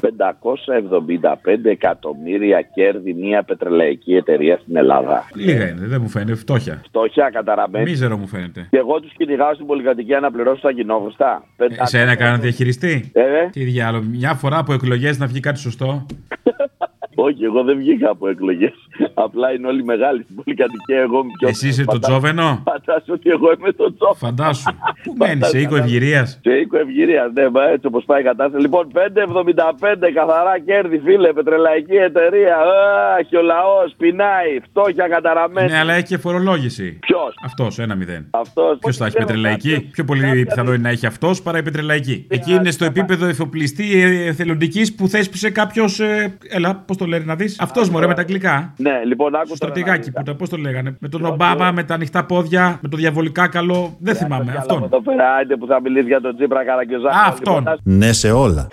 [0.00, 5.16] 575 εκατομμύρια κέρδη μια πετρελαϊκή εταιρεία στην Ελλάδα.
[5.34, 6.34] Λίγα είναι, δεν μου φαίνεται.
[6.34, 6.80] Φτώχεια.
[6.84, 7.90] Φτώχεια καταραμένη.
[7.90, 8.66] Μίζερο μου φαίνεται.
[8.70, 11.44] Και εγώ τους κυνηγάω στην πολυκατοικία να πληρώσω τα κοινόβροστα.
[11.82, 13.10] Εσένα έκανα διαχειριστή.
[13.12, 16.06] Ε, Τι διάλογο, μια φορά από εκλογές να βγει κάτι σωστό.
[17.26, 18.74] Όχι, εγώ δεν βγήκα από εκλογές.
[19.14, 20.98] Απλά είναι όλοι μεγάλοι στην πολυκατοικία.
[21.00, 24.14] Εγώ είμαι πιο Εσύ είσαι το Φαντά- Τζόβενο; Φαντάσου ότι εγώ είμαι το Τζόβενο.
[24.24, 24.70] Φαντάσου.
[25.04, 28.62] Πού μένεις, σε οίκο ευγυρίας; Σε οίκο ευγυρίας, ναι, μα έτσι όπως πάει η κατάσταση.
[28.62, 32.56] Λοιπόν, 5,75 καθαρά κέρδη, φίλε, πετρελαϊκή εταιρεία.
[32.56, 35.70] Α, και ο λαός πεινάει, φτώχεια καταραμένη.
[35.70, 36.98] Ναι, αλλά έχει και φορολόγηση.
[37.00, 38.26] Ποιος; Αυτός, ένα μηδέν.
[38.30, 38.78] Αυτός.
[38.78, 42.26] Ποιος θα έχει πετρελαϊκή; Πιο πολύ πιθανό είναι να έχει αυτός παρά η πετρελαϊκή.
[42.30, 46.00] Εκεί είναι στο επίπεδο εφοπλιστή ε, εθελοντικής που θέσπισε κάποιος.
[46.48, 47.60] Έλα, πώς το λένε να δεις.
[47.60, 48.72] Αυτός μωρέ με τα αγγλικά.
[48.76, 49.46] Ναι, λοιπόν, άκουσα.
[49.46, 50.96] Στο στρατηγάκι που τα πώς το λέγανε.
[51.00, 53.96] Με τον Ομπάμα, με τα ανοιχτά πόδια, με το διαβολικά καλό.
[54.00, 54.54] Δεν θυμάμαι.
[54.58, 54.82] Αυτόν.
[54.82, 57.08] Εδώ πέρα, άντε που θα μιλήσει για τον Τσίπρα Καραγκιόζα.
[57.08, 57.64] Α, αυτόν.
[57.82, 58.68] Ναι σε όλα.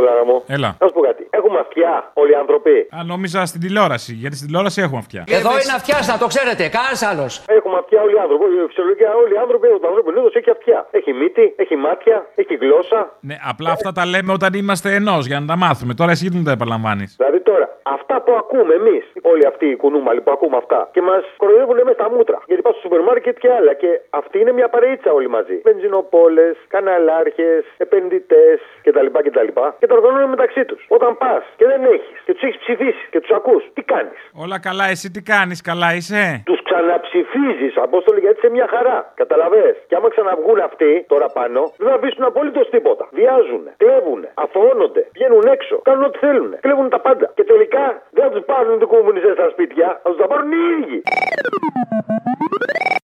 [0.00, 0.36] Έλα, Αποστολάρα μου.
[0.56, 0.76] Έλα.
[0.80, 1.22] Να σου πω κάτι.
[1.30, 2.74] Έχουμε αυτιά όλοι οι άνθρωποι.
[2.96, 4.12] Α, νόμιζα στην τηλεόραση.
[4.22, 5.24] Γιατί στην τηλεόραση έχουμε αυτιά.
[5.38, 6.62] Εδώ είναι αυτιά, να το ξέρετε.
[6.68, 7.32] Κανένας άλλος.
[7.58, 8.44] Έχουμε αυτιά όλοι οι άνθρωποι.
[8.68, 10.78] Φυσιολογικά όλοι οι άνθρωποι, ο ανθρώπινο είδο έχει αυτιά.
[10.90, 13.00] Έχει μύτη, έχει μάτια, έχει γλώσσα.
[13.20, 15.94] Ναι, απλά αυτά τα λέμε όταν είμαστε ενός για να τα μάθουμε.
[15.94, 20.20] Τώρα εσύ δεν τα επαναλαμβάνεις; Δηλαδή τώρα, αυτά που ακούμε εμείς, όλοι αυτοί οι κουνούμαλοι
[20.20, 22.38] που ακούμε αυτά και μας κοροϊδεύουν μέσα στα μούτρα.
[22.46, 23.72] Γιατί πας στο σούπερ μάρκετ και άλλα.
[23.82, 25.56] Και αυτή είναι μια παρείτσα όλοι μαζί.
[25.64, 29.06] Βενζινοπόλες, καναλάρχες, επενδυτές κτλ.
[29.26, 29.48] κτλ.
[29.80, 30.86] Και τα οργανώνουν μεταξύ τους.
[30.88, 34.58] Όταν πας και δεν έχεις και τους έχεις ψηφίσει και τους ακούς, τι κάνεις; Όλα
[34.60, 38.98] καλά, εσύ τι κάνεις, καλά είσαι; Τους ξαναψηφίζεις, Απόστολοι, γιατί είσαι μια χαρά.
[39.22, 39.66] Καταλαβέ.
[39.88, 43.04] Και άμα ξαναβγούν αυτοί τώρα πάνω, δεν θα αφήσουν απολύτως τίποτα.
[43.18, 46.50] Βιάζουν, κλέβουν, αθωώνονται, βγαίνουν έξω, κάνουν ό,τι θέλουν.
[46.60, 47.26] Κλέβουν τα πάντα.
[47.36, 50.62] Και τελικά δεν θα τους πάρουν οι κομμουνιστέ στα σπίτια, θα τους τα πάρουν οι
[50.78, 51.02] ίδιοι.